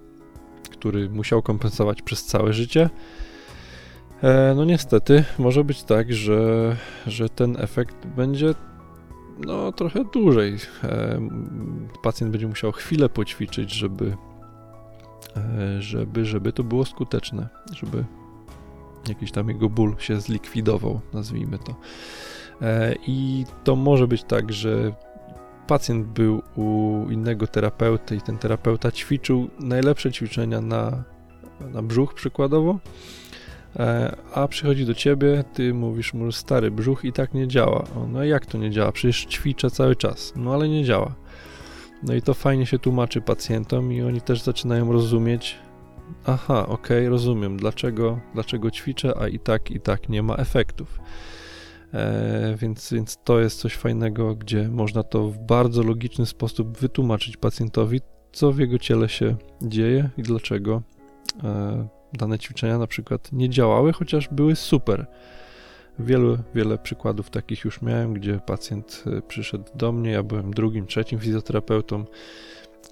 który 0.70 1.11
musiał 1.11 1.42
kompensować 1.42 2.02
przez 2.02 2.24
całe 2.24 2.52
życie. 2.52 2.90
E, 4.22 4.54
no 4.57 4.64
niestety 4.64 5.24
może 5.38 5.64
być 5.64 5.83
tak, 5.83 6.12
że, 6.12 6.76
że 7.07 7.28
ten 7.28 7.57
efekt 7.59 8.07
będzie 8.07 8.54
no, 9.46 9.72
trochę 9.72 10.04
dłużej. 10.04 10.57
E, 10.85 11.20
pacjent 12.02 12.33
będzie 12.33 12.48
musiał 12.48 12.72
chwilę 12.72 13.09
poćwiczyć, 13.09 13.72
żeby, 13.72 14.16
e, 15.37 15.83
żeby, 15.83 16.24
żeby 16.24 16.52
to 16.52 16.64
było 16.64 16.85
skuteczne, 16.85 17.48
żeby 17.72 18.04
jakiś 19.09 19.33
tam 19.33 19.48
jego 19.48 19.68
ból 19.68 19.96
się 19.98 20.20
zlikwidował, 20.20 21.00
nazwijmy 21.12 21.59
to. 21.59 21.74
I 23.07 23.44
to 23.64 23.76
może 23.76 24.09
być 24.09 24.24
tak, 24.24 24.52
że 24.52 24.92
pacjent 25.68 26.07
był 26.07 26.42
u 26.57 27.04
innego 27.11 27.46
terapeuty 27.46 28.16
i 28.16 28.20
ten 28.20 28.38
terapeuta 28.38 28.92
ćwiczył 28.92 29.48
najlepsze 29.61 30.12
ćwiczenia 30.12 30.61
na, 30.61 31.04
na 31.72 31.83
brzuch 31.83 32.14
przykładowo, 32.14 32.78
E, 33.76 34.16
a 34.35 34.48
przychodzi 34.48 34.87
do 34.87 34.94
ciebie, 34.94 35.44
ty 35.54 35.74
mówisz 35.74 36.14
mu, 36.14 36.33
stary 36.33 36.70
brzuch 36.70 37.04
i 37.04 37.12
tak 37.12 37.35
nie 37.35 37.48
działa. 37.48 37.85
O, 37.96 38.07
no 38.12 38.24
jak 38.24 38.46
to 38.46 38.59
nie 38.59 38.70
działa? 38.70 38.92
Przecież 38.92 39.24
ćwiczę 39.24 39.70
cały 39.70 39.96
czas. 39.96 40.33
No 40.37 40.54
ale 40.54 40.68
nie 40.68 40.85
działa. 40.85 41.14
No 42.02 42.14
i 42.14 42.22
to 42.22 42.35
fajnie 42.35 42.66
się 42.66 42.78
tłumaczy 42.78 43.20
pacjentom 43.20 43.92
i 43.92 44.02
oni 44.02 44.20
też 44.20 44.42
zaczynają 44.42 44.92
rozumieć, 44.92 45.57
aha, 46.26 46.66
okej, 46.68 46.98
okay, 46.98 47.09
rozumiem, 47.09 47.57
dlaczego, 47.57 48.20
dlaczego 48.35 48.70
ćwiczę, 48.70 49.14
a 49.20 49.28
i 49.28 49.38
tak, 49.38 49.70
i 49.70 49.81
tak 49.81 50.09
nie 50.09 50.22
ma 50.22 50.35
efektów. 50.35 50.98
E, 51.94 52.57
więc, 52.59 52.92
więc 52.92 53.18
to 53.24 53.40
jest 53.40 53.61
coś 53.61 53.74
fajnego, 53.74 54.35
gdzie 54.35 54.68
można 54.68 55.03
to 55.03 55.29
w 55.29 55.38
bardzo 55.38 55.83
logiczny 55.83 56.27
sposób 56.27 56.79
wytłumaczyć 56.79 57.37
pacjentowi, 57.37 58.01
co 58.33 58.53
w 58.53 58.59
jego 58.59 58.79
ciele 58.79 59.09
się 59.09 59.37
dzieje 59.62 60.11
i 60.16 60.22
dlaczego 60.22 60.83
e, 61.44 61.88
dane 62.12 62.38
ćwiczenia 62.38 62.79
na 62.79 62.87
przykład 62.87 63.33
nie 63.33 63.51
działały, 63.51 63.92
chociaż 63.92 64.29
były 64.29 64.57
super. 64.57 65.07
Wielu, 65.98 66.38
wiele 66.55 66.79
przykładów 66.79 67.31
takich 67.31 67.64
już 67.64 67.83
miałem, 67.83 68.14
gdzie 68.14 68.40
pacjent 68.46 69.05
e, 69.07 69.22
przyszedł 69.22 69.64
do 69.74 69.92
mnie, 69.92 70.11
ja 70.11 70.22
byłem 70.22 70.55
drugim, 70.55 70.87
trzecim 70.87 71.18
fizjoterapeutą. 71.18 72.05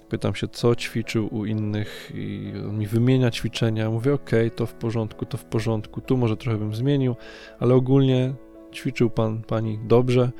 Pytam 0.09 0.35
się, 0.35 0.47
co 0.47 0.75
ćwiczył 0.75 1.35
u 1.35 1.45
innych, 1.45 2.11
i 2.15 2.53
on 2.69 2.77
mi 2.77 2.87
wymienia 2.87 3.31
ćwiczenia. 3.31 3.89
Mówię, 3.89 4.13
ok, 4.13 4.31
to 4.55 4.65
w 4.65 4.73
porządku, 4.73 5.25
to 5.25 5.37
w 5.37 5.45
porządku, 5.45 6.01
tu 6.01 6.17
może 6.17 6.37
trochę 6.37 6.57
bym 6.57 6.75
zmienił, 6.75 7.15
ale 7.59 7.75
ogólnie 7.75 8.33
ćwiczył 8.71 9.09
pan, 9.09 9.41
pani 9.43 9.79
dobrze. 9.83 10.31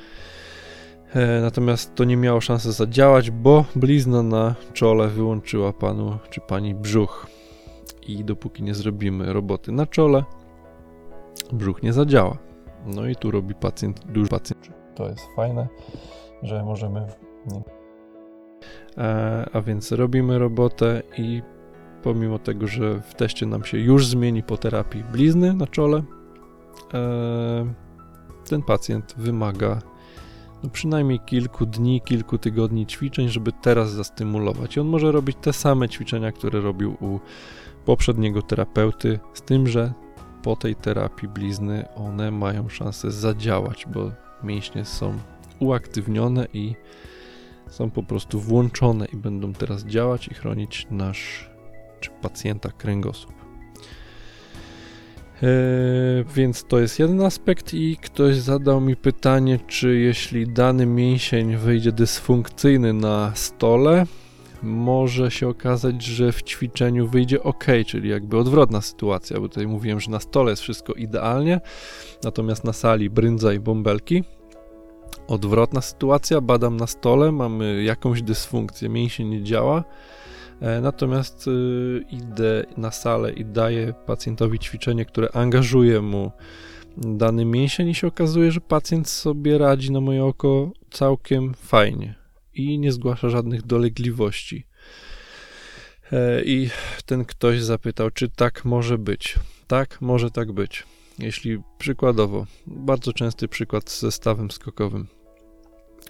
E, 1.13 1.42
natomiast 1.42 1.96
to 1.96 2.04
nie 2.04 2.18
miało 2.18 2.42
szansy 2.42 2.72
zadziałać, 2.72 3.32
bo 3.32 3.66
blizna 3.76 4.24
na 4.24 4.56
czole 4.74 5.08
wyłączyła 5.08 5.74
panu 5.74 6.18
czy 6.30 6.42
pani 6.42 6.76
brzuch 6.76 7.28
i 8.08 8.26
dopóki 8.26 8.63
nie 8.63 8.74
zrobimy 8.74 9.34
roboty 9.34 9.72
na 9.72 9.86
czole, 9.86 10.24
brzuch 11.54 11.84
nie 11.84 11.94
zadziała. 11.94 12.38
No 12.86 13.08
i 13.08 13.16
tu 13.16 13.32
robi 13.32 13.56
pacjent 13.56 14.12
duży 14.12 14.30
pacjent. 14.30 14.70
To 14.96 15.10
jest 15.10 15.26
fajne, 15.36 15.68
że 16.44 16.63
możemy. 16.63 17.08
E, 18.98 19.50
a 19.54 19.62
więc 19.62 19.92
robimy 19.92 20.40
robotę 20.40 21.02
i 21.18 21.42
pomimo 22.04 22.40
tego, 22.40 22.68
że 22.68 23.02
w 23.02 23.13
teście 23.13 23.46
nam 23.46 23.63
się 23.63 23.78
już 23.78 24.08
zmieni 24.08 24.44
po 24.44 24.58
terapii 24.58 25.04
blizny 25.04 25.54
na 25.54 25.68
czole, 25.68 26.04
e, 26.94 27.87
ten 28.49 28.62
pacjent 28.62 29.15
wymaga 29.17 29.81
no 30.63 30.69
przynajmniej 30.69 31.19
kilku 31.19 31.65
dni, 31.65 32.01
kilku 32.01 32.38
tygodni 32.38 32.86
ćwiczeń, 32.86 33.29
żeby 33.29 33.51
teraz 33.51 33.91
zastymulować. 33.91 34.77
I 34.77 34.79
on 34.79 34.88
może 34.88 35.12
robić 35.12 35.38
te 35.41 35.53
same 35.53 35.89
ćwiczenia, 35.89 36.31
które 36.31 36.62
robił 36.62 36.97
u 36.99 37.19
poprzedniego 37.86 38.41
terapeuty, 38.41 39.19
z 39.33 39.41
tym, 39.41 39.67
że 39.67 39.93
po 40.43 40.55
tej 40.55 40.75
terapii 40.75 41.27
blizny 41.27 41.86
one 41.95 42.31
mają 42.31 42.69
szansę 42.69 43.12
zadziałać, 43.12 43.86
bo 43.93 44.12
mięśnie 44.43 44.86
są 44.86 45.17
uaktywnione 45.60 46.47
i 46.53 46.75
są 47.69 47.91
po 47.91 48.03
prostu 48.03 48.39
włączone 48.39 49.05
i 49.05 49.17
będą 49.17 49.53
teraz 49.53 49.86
działać 49.86 50.27
i 50.27 50.33
chronić 50.33 50.88
nasz 50.91 51.49
czy 51.99 52.10
pacjenta 52.21 52.71
kręgosłup. 52.71 53.37
E, 55.43 55.47
więc 56.36 56.63
to 56.63 56.80
jest 56.80 57.00
jeden 57.00 57.21
aspekt 57.21 57.73
i 57.73 57.97
ktoś 58.02 58.36
zadał 58.36 58.82
mi 58.82 58.95
pytanie, 58.95 59.60
czy 59.67 60.00
jeśli 60.00 60.47
dany 60.47 60.86
mięsień 60.86 61.56
wyjdzie 61.56 61.91
dysfunkcyjny 61.91 62.93
na 62.93 63.32
stole, 63.36 64.06
może 64.63 65.32
się 65.32 65.47
okazać, 65.47 66.04
że 66.04 66.32
w 66.32 66.43
ćwiczeniu 66.43 67.08
wyjdzie 67.08 67.43
ok, 67.43 67.65
czyli 67.88 68.10
jakby 68.10 68.38
odwrotna 68.38 68.82
sytuacja, 68.82 69.39
bo 69.39 69.50
tutaj 69.50 69.67
mówiłem, 69.67 70.00
że 70.00 70.12
na 70.12 70.19
stole 70.19 70.52
jest 70.52 70.62
wszystko 70.62 70.93
idealnie, 70.93 71.62
natomiast 72.23 72.63
na 72.63 72.73
sali 72.73 73.10
brędza 73.10 73.54
i 73.54 73.60
bąbelki. 73.60 74.23
Odwrotna 75.28 75.82
sytuacja, 75.82 76.41
badam 76.41 76.78
na 76.78 76.88
stole, 76.88 77.32
mamy 77.32 77.84
jakąś 77.84 78.21
dysfunkcję, 78.21 78.89
mięsień 78.89 79.28
nie 79.28 79.43
działa, 79.43 79.84
natomiast 80.82 81.48
y, 81.48 82.06
idę 82.12 82.65
na 82.78 82.91
salę 82.91 83.34
i 83.34 83.46
daję 83.46 83.93
pacjentowi 84.06 84.60
ćwiczenie, 84.60 85.06
które 85.06 85.30
angażuje 85.34 86.02
mu 86.02 86.32
dany 86.98 87.46
mięsień 87.46 87.89
i 87.89 87.96
się 87.96 88.08
okazuje, 88.08 88.52
że 88.52 88.62
pacjent 88.62 89.10
sobie 89.10 89.58
radzi 89.58 89.91
na 89.91 90.02
moje 90.02 90.26
oko 90.26 90.72
całkiem 90.91 91.54
fajnie 91.54 92.15
i 92.54 92.80
nie 92.80 92.91
zgłasza 92.91 93.30
żadnych 93.30 93.62
dolegliwości. 93.62 94.67
E, 96.12 96.43
I 96.43 96.70
ten 97.06 97.26
ktoś 97.26 97.62
zapytał, 97.62 98.12
czy 98.12 98.30
tak 98.30 98.65
może 98.65 98.98
być. 98.98 99.36
Tak, 99.67 100.02
może 100.02 100.32
tak 100.32 100.52
być. 100.52 100.84
Jeśli 101.20 101.58
przykładowo, 101.78 102.46
bardzo 102.67 103.13
częsty 103.13 103.48
przykład 103.48 103.89
z 103.89 104.02
zestawem 104.02 104.52
skokowym. 104.52 105.16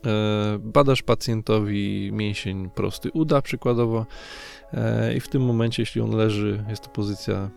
E, 0.06 0.60
badasz 0.60 1.02
pacjentowi 1.02 2.10
mięsień 2.14 2.70
prosty 2.70 3.12
uda 3.14 3.42
przykładowo 3.42 4.06
e, 4.74 5.16
i 5.16 5.20
w 5.20 5.28
tym 5.28 5.42
momencie, 5.42 5.82
jeśli 5.82 6.02
on 6.02 6.16
leży, 6.16 6.64
jest 6.70 6.84
to 6.84 6.90
pozycja 6.90 7.50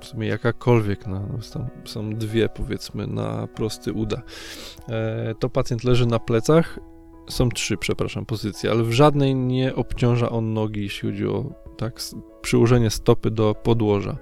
w 0.00 0.04
sumie 0.04 0.28
jakakolwiek, 0.28 1.06
no, 1.06 1.20
no 1.32 1.38
są 1.84 2.10
dwie 2.10 2.48
powiedzmy 2.48 3.06
na 3.06 3.46
prosty 3.46 3.92
uda, 3.92 4.22
e, 4.88 5.34
to 5.34 5.48
pacjent 5.48 5.84
leży 5.84 6.06
na 6.06 6.18
plecach, 6.18 6.78
są 7.28 7.48
trzy, 7.48 7.76
przepraszam, 7.76 8.26
pozycje, 8.26 8.70
ale 8.70 8.82
w 8.82 8.92
żadnej 8.92 9.34
nie 9.34 9.74
obciąża 9.74 10.30
on 10.30 10.54
nogi, 10.54 10.82
jeśli 10.82 11.10
chodzi 11.10 11.26
o 11.26 11.44
tak, 11.76 12.00
przyłożenie 12.42 12.90
stopy 12.90 13.30
do 13.30 13.54
podłoża. 13.54 14.16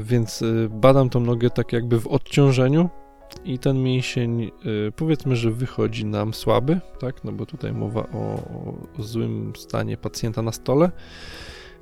Więc 0.00 0.44
badam 0.70 1.10
tą 1.10 1.20
nogę 1.20 1.50
tak 1.50 1.72
jakby 1.72 2.00
w 2.00 2.06
odciążeniu, 2.06 2.90
i 3.44 3.58
ten 3.58 3.82
mięsień 3.82 4.42
y, 4.42 4.50
powiedzmy, 4.96 5.36
że 5.36 5.50
wychodzi 5.50 6.04
nam 6.04 6.34
słaby, 6.34 6.80
tak, 7.00 7.24
no 7.24 7.32
bo 7.32 7.46
tutaj 7.46 7.72
mowa 7.72 8.00
o, 8.00 8.34
o 8.98 9.02
złym 9.02 9.52
stanie 9.56 9.96
pacjenta 9.96 10.42
na 10.42 10.52
stole. 10.52 10.90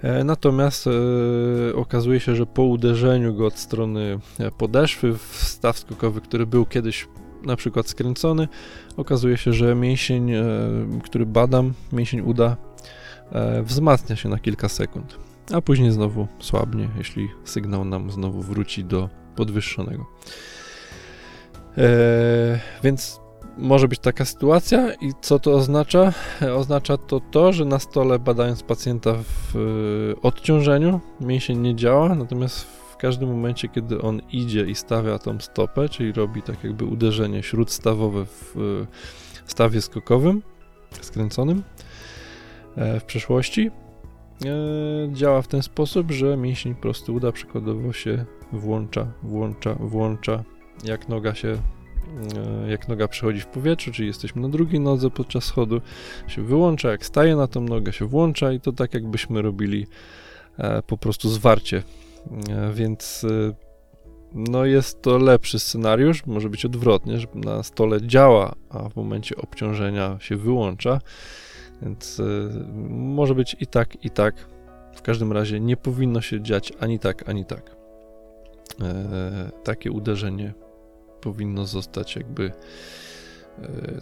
E, 0.04 0.24
natomiast 0.24 0.86
e, 0.86 0.90
okazuje 1.74 2.20
się, 2.20 2.36
że 2.36 2.46
po 2.46 2.62
uderzeniu 2.62 3.34
go 3.34 3.46
od 3.46 3.58
strony 3.58 4.18
e, 4.38 4.50
podeszwy 4.50 5.18
w 5.18 5.36
staw 5.36 5.78
skokowy, 5.78 6.20
który 6.20 6.46
był 6.46 6.66
kiedyś 6.66 7.08
na 7.44 7.56
przykład 7.56 7.88
skręcony, 7.88 8.48
okazuje 8.96 9.36
się, 9.36 9.52
że 9.52 9.74
mięsień, 9.74 10.32
który 11.04 11.26
badam, 11.26 11.72
mięsień 11.92 12.20
uda, 12.20 12.56
wzmacnia 13.62 14.16
się 14.16 14.28
na 14.28 14.38
kilka 14.38 14.68
sekund, 14.68 15.18
a 15.52 15.60
później 15.60 15.90
znowu 15.90 16.26
słabnie, 16.38 16.88
jeśli 16.98 17.28
sygnał 17.44 17.84
nam 17.84 18.10
znowu 18.10 18.42
wróci 18.42 18.84
do 18.84 19.08
podwyższonego. 19.36 20.06
E, 21.78 22.60
więc 22.82 23.20
może 23.58 23.88
być 23.88 23.98
taka 23.98 24.24
sytuacja 24.24 24.94
i 24.94 25.12
co 25.20 25.38
to 25.38 25.52
oznacza? 25.52 26.12
Oznacza 26.56 26.96
to 26.96 27.20
to, 27.20 27.52
że 27.52 27.64
na 27.64 27.78
stole 27.78 28.18
badając 28.18 28.62
pacjenta 28.62 29.14
w 29.14 29.56
e, 29.56 30.20
odciążeniu 30.20 31.00
mięsień 31.20 31.58
nie 31.58 31.74
działa, 31.74 32.14
natomiast 32.14 32.64
w 32.64 32.96
każdym 32.96 33.28
momencie, 33.28 33.68
kiedy 33.68 34.02
on 34.02 34.22
idzie 34.32 34.64
i 34.64 34.74
stawia 34.74 35.18
tą 35.18 35.40
stopę, 35.40 35.88
czyli 35.88 36.12
robi 36.12 36.42
tak 36.42 36.64
jakby 36.64 36.84
uderzenie 36.84 37.42
śródstawowe 37.42 38.26
w 38.26 38.56
e, 38.56 38.86
stawie 39.46 39.82
skokowym, 39.82 40.42
skręconym 41.00 41.62
w 42.76 43.04
przeszłości, 43.06 43.70
działa 45.12 45.42
w 45.42 45.48
ten 45.48 45.62
sposób, 45.62 46.10
że 46.10 46.36
mięsień 46.36 46.74
prosty 46.74 47.12
uda 47.12 47.32
przykładowo 47.32 47.92
się 47.92 48.24
włącza, 48.52 49.06
włącza, 49.22 49.74
włącza 49.74 50.44
jak 50.84 51.08
noga 51.08 51.34
się 51.34 51.48
e, 51.48 52.70
jak 52.70 52.88
noga 52.88 53.08
przechodzi 53.08 53.40
w 53.40 53.46
powietrzu, 53.46 53.92
czyli 53.92 54.08
jesteśmy 54.08 54.42
na 54.42 54.48
drugiej 54.48 54.80
nodze 54.80 55.10
podczas 55.10 55.44
schodu, 55.44 55.80
się 56.26 56.42
wyłącza, 56.42 56.90
jak 56.90 57.06
staje 57.06 57.36
na 57.36 57.46
tą 57.46 57.60
nogę 57.60 57.92
się 57.92 58.06
włącza 58.06 58.52
i 58.52 58.60
to 58.60 58.72
tak 58.72 58.94
jakbyśmy 58.94 59.42
robili 59.42 59.86
e, 60.58 60.82
po 60.82 60.98
prostu 60.98 61.28
zwarcie. 61.28 61.82
E, 62.48 62.72
więc 62.72 63.26
no 64.34 64.64
jest 64.64 65.02
to 65.02 65.18
lepszy 65.18 65.58
scenariusz, 65.58 66.26
może 66.26 66.48
być 66.48 66.64
odwrotnie, 66.64 67.18
że 67.18 67.26
na 67.34 67.62
stole 67.62 68.02
działa, 68.02 68.54
a 68.70 68.88
w 68.88 68.96
momencie 68.96 69.36
obciążenia 69.36 70.16
się 70.20 70.36
wyłącza. 70.36 71.00
Więc 71.82 72.22
może 72.88 73.34
być 73.34 73.56
i 73.60 73.66
tak, 73.66 74.04
i 74.04 74.10
tak. 74.10 74.34
W 74.94 75.02
każdym 75.02 75.32
razie 75.32 75.60
nie 75.60 75.76
powinno 75.76 76.20
się 76.20 76.40
dziać 76.40 76.72
ani 76.80 76.98
tak, 76.98 77.28
ani 77.28 77.44
tak. 77.44 77.76
takie 79.64 79.92
uderzenie 79.92 80.54
powinno 81.24 81.66
zostać 81.66 82.16
jakby 82.16 82.52
e, 83.58 84.00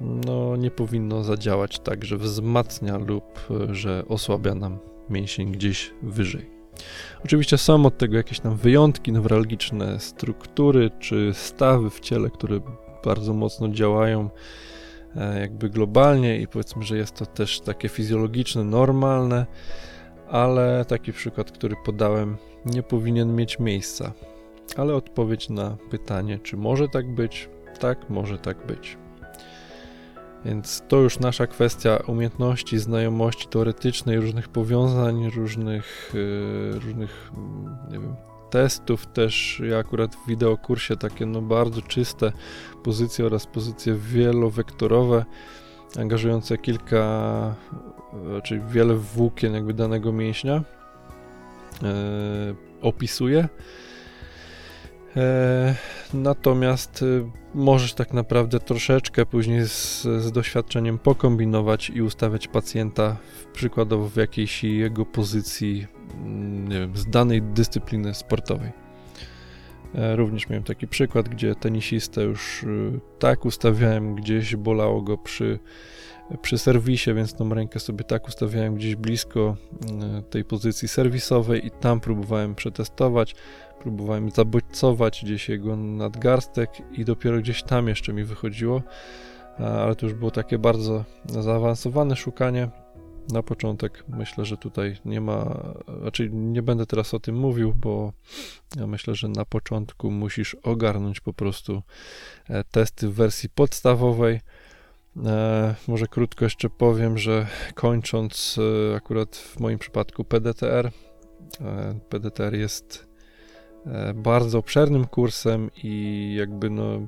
no 0.00 0.56
nie 0.56 0.70
powinno 0.70 1.24
zadziałać 1.24 1.78
tak, 1.78 2.04
że 2.04 2.16
wzmacnia 2.16 2.98
lub 2.98 3.24
e, 3.50 3.74
że 3.74 4.04
osłabia 4.08 4.54
nam 4.54 4.78
mięsień 5.10 5.52
gdzieś 5.52 5.90
wyżej. 6.02 6.50
Oczywiście 7.24 7.58
są 7.58 7.86
od 7.86 7.98
tego 7.98 8.16
jakieś 8.16 8.40
tam 8.40 8.56
wyjątki, 8.56 9.12
newralgiczne 9.12 10.00
struktury 10.00 10.90
czy 11.00 11.30
stawy 11.34 11.90
w 11.90 12.00
ciele, 12.00 12.30
które 12.30 12.60
bardzo 13.04 13.34
mocno 13.34 13.68
działają 13.68 14.30
e, 15.16 15.40
jakby 15.40 15.70
globalnie 15.70 16.40
i 16.40 16.48
powiedzmy, 16.48 16.82
że 16.82 16.96
jest 16.96 17.14
to 17.14 17.26
też 17.26 17.60
takie 17.60 17.88
fizjologiczne, 17.88 18.64
normalne, 18.64 19.46
ale 20.30 20.84
taki 20.88 21.12
przykład, 21.12 21.52
który 21.52 21.76
podałem, 21.84 22.36
nie 22.66 22.82
powinien 22.82 23.36
mieć 23.36 23.58
miejsca 23.58 24.12
ale 24.76 24.94
odpowiedź 24.94 25.48
na 25.48 25.76
pytanie, 25.90 26.38
czy 26.38 26.56
może 26.56 26.88
tak 26.88 27.14
być, 27.14 27.48
tak, 27.80 28.10
może 28.10 28.38
tak 28.38 28.66
być. 28.66 28.96
Więc 30.44 30.82
to 30.88 30.96
już 30.96 31.18
nasza 31.18 31.46
kwestia 31.46 31.96
umiejętności, 32.06 32.78
znajomości 32.78 33.48
teoretycznej, 33.48 34.20
różnych 34.20 34.48
powiązań, 34.48 35.30
różnych, 35.30 36.12
yy, 36.14 36.80
różnych 36.80 37.32
nie 37.90 37.98
wiem, 37.98 38.14
testów 38.50 39.06
też. 39.06 39.62
Ja 39.68 39.78
akurat 39.78 40.16
w 40.16 40.28
wideokursie 40.28 40.96
takie 40.96 41.26
no 41.26 41.42
bardzo 41.42 41.82
czyste 41.82 42.32
pozycje 42.84 43.26
oraz 43.26 43.46
pozycje 43.46 43.94
wielowektorowe, 43.94 45.24
angażujące 45.98 46.58
kilka, 46.58 47.54
czyli 48.44 48.60
wiele 48.68 48.94
włókien 48.94 49.54
jakby 49.54 49.74
danego 49.74 50.12
mięśnia 50.12 50.62
yy, 51.82 51.88
opisuję 52.82 53.48
natomiast 56.14 57.02
y, 57.02 57.24
możesz 57.54 57.94
tak 57.94 58.12
naprawdę 58.12 58.60
troszeczkę 58.60 59.26
później 59.26 59.68
z, 59.68 60.02
z, 60.02 60.32
doświadczeniem 60.32 60.98
pokombinować 60.98 61.90
i 61.90 62.02
ustawiać 62.02 62.48
pacjenta 62.48 63.16
przykładowo 63.52 64.08
w 64.08 64.16
jakiejś 64.16 64.64
jego 64.64 65.06
pozycji, 65.06 65.86
mm, 66.14 66.68
nie 66.68 66.78
wiem, 66.80 66.96
z 66.96 67.06
danej 67.06 67.42
dyscypliny 67.42 68.14
sportowej. 68.14 68.72
E, 69.94 70.16
również 70.16 70.48
miałem 70.48 70.64
taki 70.64 70.88
przykład, 70.88 71.28
gdzie 71.28 71.54
tenisistę 71.54 72.22
już 72.22 72.62
y, 72.62 73.00
tak 73.18 73.44
ustawiałem, 73.44 74.14
gdzieś 74.14 74.56
bolało 74.56 75.02
go 75.02 75.18
przy, 75.18 75.58
przy 76.42 76.58
serwisie, 76.58 77.14
więc 77.14 77.34
tą 77.34 77.54
rękę 77.54 77.80
sobie 77.80 78.04
tak 78.04 78.28
ustawiałem 78.28 78.74
gdzieś 78.74 78.96
blisko 78.96 79.56
y, 80.18 80.22
tej 80.22 80.44
pozycji 80.44 80.88
serwisowej 80.88 81.66
i 81.66 81.70
tam 81.70 82.00
próbowałem 82.00 82.54
przetestować 82.54 83.34
próbowałem 83.82 84.30
zabodźcować 84.30 85.20
gdzieś 85.24 85.48
jego 85.48 85.76
nadgarstek 85.76 86.70
i 86.92 87.04
dopiero 87.04 87.38
gdzieś 87.38 87.62
tam 87.62 87.88
jeszcze 87.88 88.12
mi 88.12 88.24
wychodziło, 88.24 88.82
ale 89.58 89.96
to 89.96 90.06
już 90.06 90.14
było 90.14 90.30
takie 90.30 90.58
bardzo 90.58 91.04
zaawansowane 91.26 92.16
szukanie 92.16 92.68
na 93.28 93.42
początek 93.42 94.04
myślę, 94.08 94.44
że 94.44 94.56
tutaj 94.56 94.96
nie 95.04 95.20
ma, 95.20 95.62
raczej 95.86 96.30
nie 96.32 96.62
będę 96.62 96.86
teraz 96.86 97.14
o 97.14 97.20
tym 97.20 97.36
mówił, 97.36 97.74
bo 97.74 98.12
ja 98.76 98.86
myślę, 98.86 99.14
że 99.14 99.28
na 99.28 99.44
początku 99.44 100.10
musisz 100.10 100.54
ogarnąć 100.54 101.20
po 101.20 101.32
prostu 101.32 101.82
e, 102.48 102.64
testy 102.64 103.08
w 103.08 103.14
wersji 103.14 103.48
podstawowej. 103.48 104.40
E, 105.26 105.74
może 105.88 106.06
krótko 106.06 106.44
jeszcze 106.44 106.70
powiem, 106.70 107.18
że 107.18 107.46
kończąc 107.74 108.58
e, 108.92 108.96
akurat 108.96 109.36
w 109.36 109.60
moim 109.60 109.78
przypadku 109.78 110.24
PDTR, 110.24 110.90
PDTR 112.08 112.54
jest 112.54 113.11
bardzo 114.14 114.58
obszernym 114.58 115.06
kursem 115.06 115.70
i 115.82 116.34
jakby 116.38 116.70
no 116.70 117.00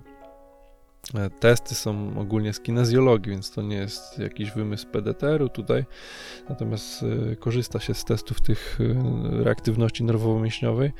E, 1.14 1.30
testy 1.30 1.74
są 1.74 2.18
ogólnie 2.18 2.52
z 2.52 2.60
kinezjologii, 2.60 3.32
więc 3.32 3.50
to 3.50 3.62
nie 3.62 3.76
jest 3.76 4.18
jakiś 4.18 4.50
wymysł 4.50 4.86
PDTR-u 4.86 5.48
tutaj. 5.48 5.84
Natomiast 6.48 7.04
e, 7.32 7.36
korzysta 7.36 7.80
się 7.80 7.94
z 7.94 8.04
testów 8.04 8.40
tych 8.40 8.78
e, 8.80 9.44
reaktywności 9.44 10.04
nerwowo-mięśniowej 10.04 10.92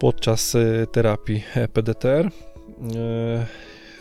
podczas 0.00 0.56
terapii 0.92 1.44
PDTR. 1.72 2.30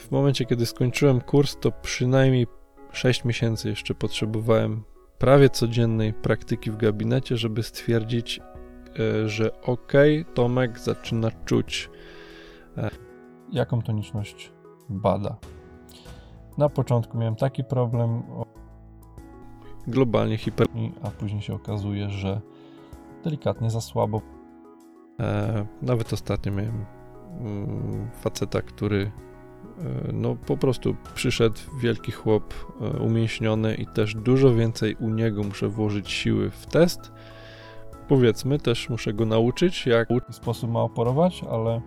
W 0.01 0.11
momencie, 0.11 0.45
kiedy 0.45 0.65
skończyłem 0.65 1.21
kurs, 1.21 1.57
to 1.61 1.71
przynajmniej 1.71 2.47
6 2.91 3.25
miesięcy 3.25 3.69
jeszcze 3.69 3.95
potrzebowałem 3.95 4.83
prawie 5.17 5.49
codziennej 5.49 6.13
praktyki 6.13 6.71
w 6.71 6.77
gabinecie, 6.77 7.37
żeby 7.37 7.63
stwierdzić, 7.63 8.39
że 9.25 9.61
ok, 9.61 9.93
Tomek 10.33 10.79
zaczyna 10.79 11.31
czuć 11.45 11.89
jaką 13.51 13.81
toniczność 13.81 14.51
bada. 14.89 15.35
Na 16.57 16.69
początku 16.69 17.17
miałem 17.17 17.35
taki 17.35 17.63
problem 17.63 18.23
globalnie 19.87 20.37
hiper, 20.37 20.67
a 21.03 21.09
później 21.09 21.41
się 21.41 21.53
okazuje, 21.53 22.09
że 22.09 22.41
delikatnie 23.23 23.69
za 23.69 23.81
słabo. 23.81 24.21
E, 25.19 25.65
nawet 25.81 26.13
ostatnio 26.13 26.51
miałem 26.51 26.85
mm, 27.39 28.09
faceta, 28.21 28.61
który 28.61 29.11
e, 29.79 30.11
no 30.13 30.35
po 30.35 30.57
prostu 30.57 30.95
przyszedł 31.13 31.59
wielki 31.81 32.11
chłop 32.11 32.53
e, 32.81 32.99
umięśniony 32.99 33.75
i 33.75 33.85
też 33.85 34.15
dużo 34.15 34.55
więcej 34.55 34.95
u 34.95 35.09
niego 35.09 35.43
muszę 35.43 35.67
włożyć 35.67 36.11
siły 36.11 36.49
w 36.49 36.65
test. 36.65 37.11
Powiedzmy, 38.11 38.59
też 38.59 38.89
muszę 38.89 39.13
go 39.13 39.25
nauczyć, 39.25 39.85
jak 39.85 40.09
sposób 40.31 40.71
ma 40.71 40.81
oporować, 40.81 41.43
ale 41.51 41.81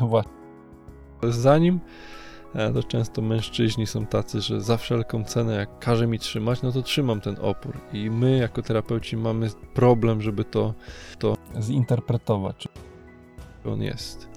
właśnie 0.00 0.32
zanim 1.22 1.80
E, 2.54 2.72
to 2.72 2.82
często 2.82 3.22
mężczyźni 3.22 3.86
są 3.86 4.06
tacy, 4.06 4.40
że 4.40 4.60
za 4.60 4.76
wszelką 4.76 5.24
cenę, 5.24 5.54
jak 5.54 5.78
każe 5.78 6.06
mi 6.06 6.18
trzymać, 6.18 6.62
no 6.62 6.72
to 6.72 6.82
trzymam 6.82 7.20
ten 7.20 7.36
opór. 7.40 7.80
I 7.92 8.10
my, 8.10 8.36
jako 8.36 8.62
terapeuci, 8.62 9.16
mamy 9.16 9.48
problem, 9.74 10.22
żeby 10.22 10.44
to, 10.44 10.74
to 11.18 11.36
zinterpretować, 11.60 12.68
on 13.64 13.82
jest. 13.82 14.28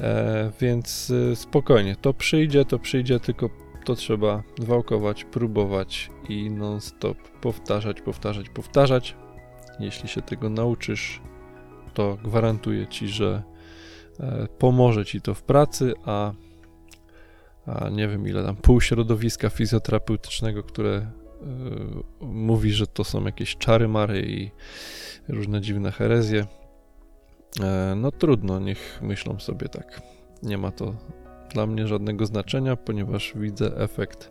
E, 0.00 0.50
więc 0.60 1.12
e, 1.32 1.36
spokojnie, 1.36 1.96
to 1.96 2.14
przyjdzie, 2.14 2.64
to 2.64 2.78
przyjdzie, 2.78 3.20
tylko 3.20 3.50
to 3.84 3.94
trzeba 3.94 4.42
wałkować, 4.58 5.24
próbować 5.24 6.10
i 6.28 6.50
non-stop 6.50 7.18
powtarzać, 7.40 8.00
powtarzać, 8.00 8.48
powtarzać. 8.48 9.16
Jeśli 9.80 10.08
się 10.08 10.22
tego 10.22 10.50
nauczysz, 10.50 11.20
to 11.94 12.18
gwarantuję 12.24 12.86
ci, 12.86 13.08
że 13.08 13.42
e, 14.20 14.48
pomoże 14.58 15.04
ci 15.04 15.20
to 15.20 15.34
w 15.34 15.42
pracy, 15.42 15.94
a 16.04 16.32
a 17.68 17.88
nie 17.88 18.08
wiem 18.08 18.28
ile 18.28 18.44
tam, 18.44 18.56
pół 18.56 18.80
środowiska 18.80 19.50
fizjoterapeutycznego, 19.50 20.62
które 20.62 20.96
y, 21.00 22.24
mówi, 22.24 22.72
że 22.72 22.86
to 22.86 23.04
są 23.04 23.24
jakieś 23.24 23.56
czary 23.56 23.88
mary 23.88 24.22
i 24.26 24.50
różne 25.28 25.60
dziwne 25.60 25.92
herezje. 25.92 26.46
E, 27.60 27.94
no 27.96 28.12
trudno, 28.12 28.60
niech 28.60 28.98
myślą 29.02 29.38
sobie 29.38 29.68
tak. 29.68 30.02
Nie 30.42 30.58
ma 30.58 30.70
to 30.70 30.94
dla 31.54 31.66
mnie 31.66 31.86
żadnego 31.86 32.26
znaczenia, 32.26 32.76
ponieważ 32.76 33.32
widzę 33.36 33.76
efekt 33.76 34.30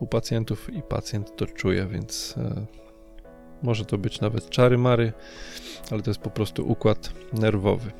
u 0.00 0.06
pacjentów 0.06 0.70
i 0.74 0.82
pacjent 0.82 1.36
to 1.36 1.46
czuje, 1.46 1.86
więc 1.86 2.34
e, 2.38 2.66
może 3.62 3.84
to 3.84 3.98
być 3.98 4.20
nawet 4.20 4.50
czary 4.50 4.78
mary, 4.78 5.12
ale 5.90 6.02
to 6.02 6.10
jest 6.10 6.20
po 6.20 6.30
prostu 6.30 6.68
układ 6.68 7.12
nerwowy. 7.32 7.90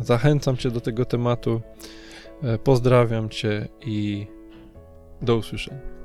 Zachęcam 0.00 0.56
Cię 0.56 0.70
do 0.70 0.80
tego 0.80 1.04
tematu. 1.04 1.60
E, 2.42 2.58
pozdrawiam 2.58 3.28
Cię 3.28 3.68
i 3.86 4.26
do 5.22 5.36
usłyszenia. 5.36 5.99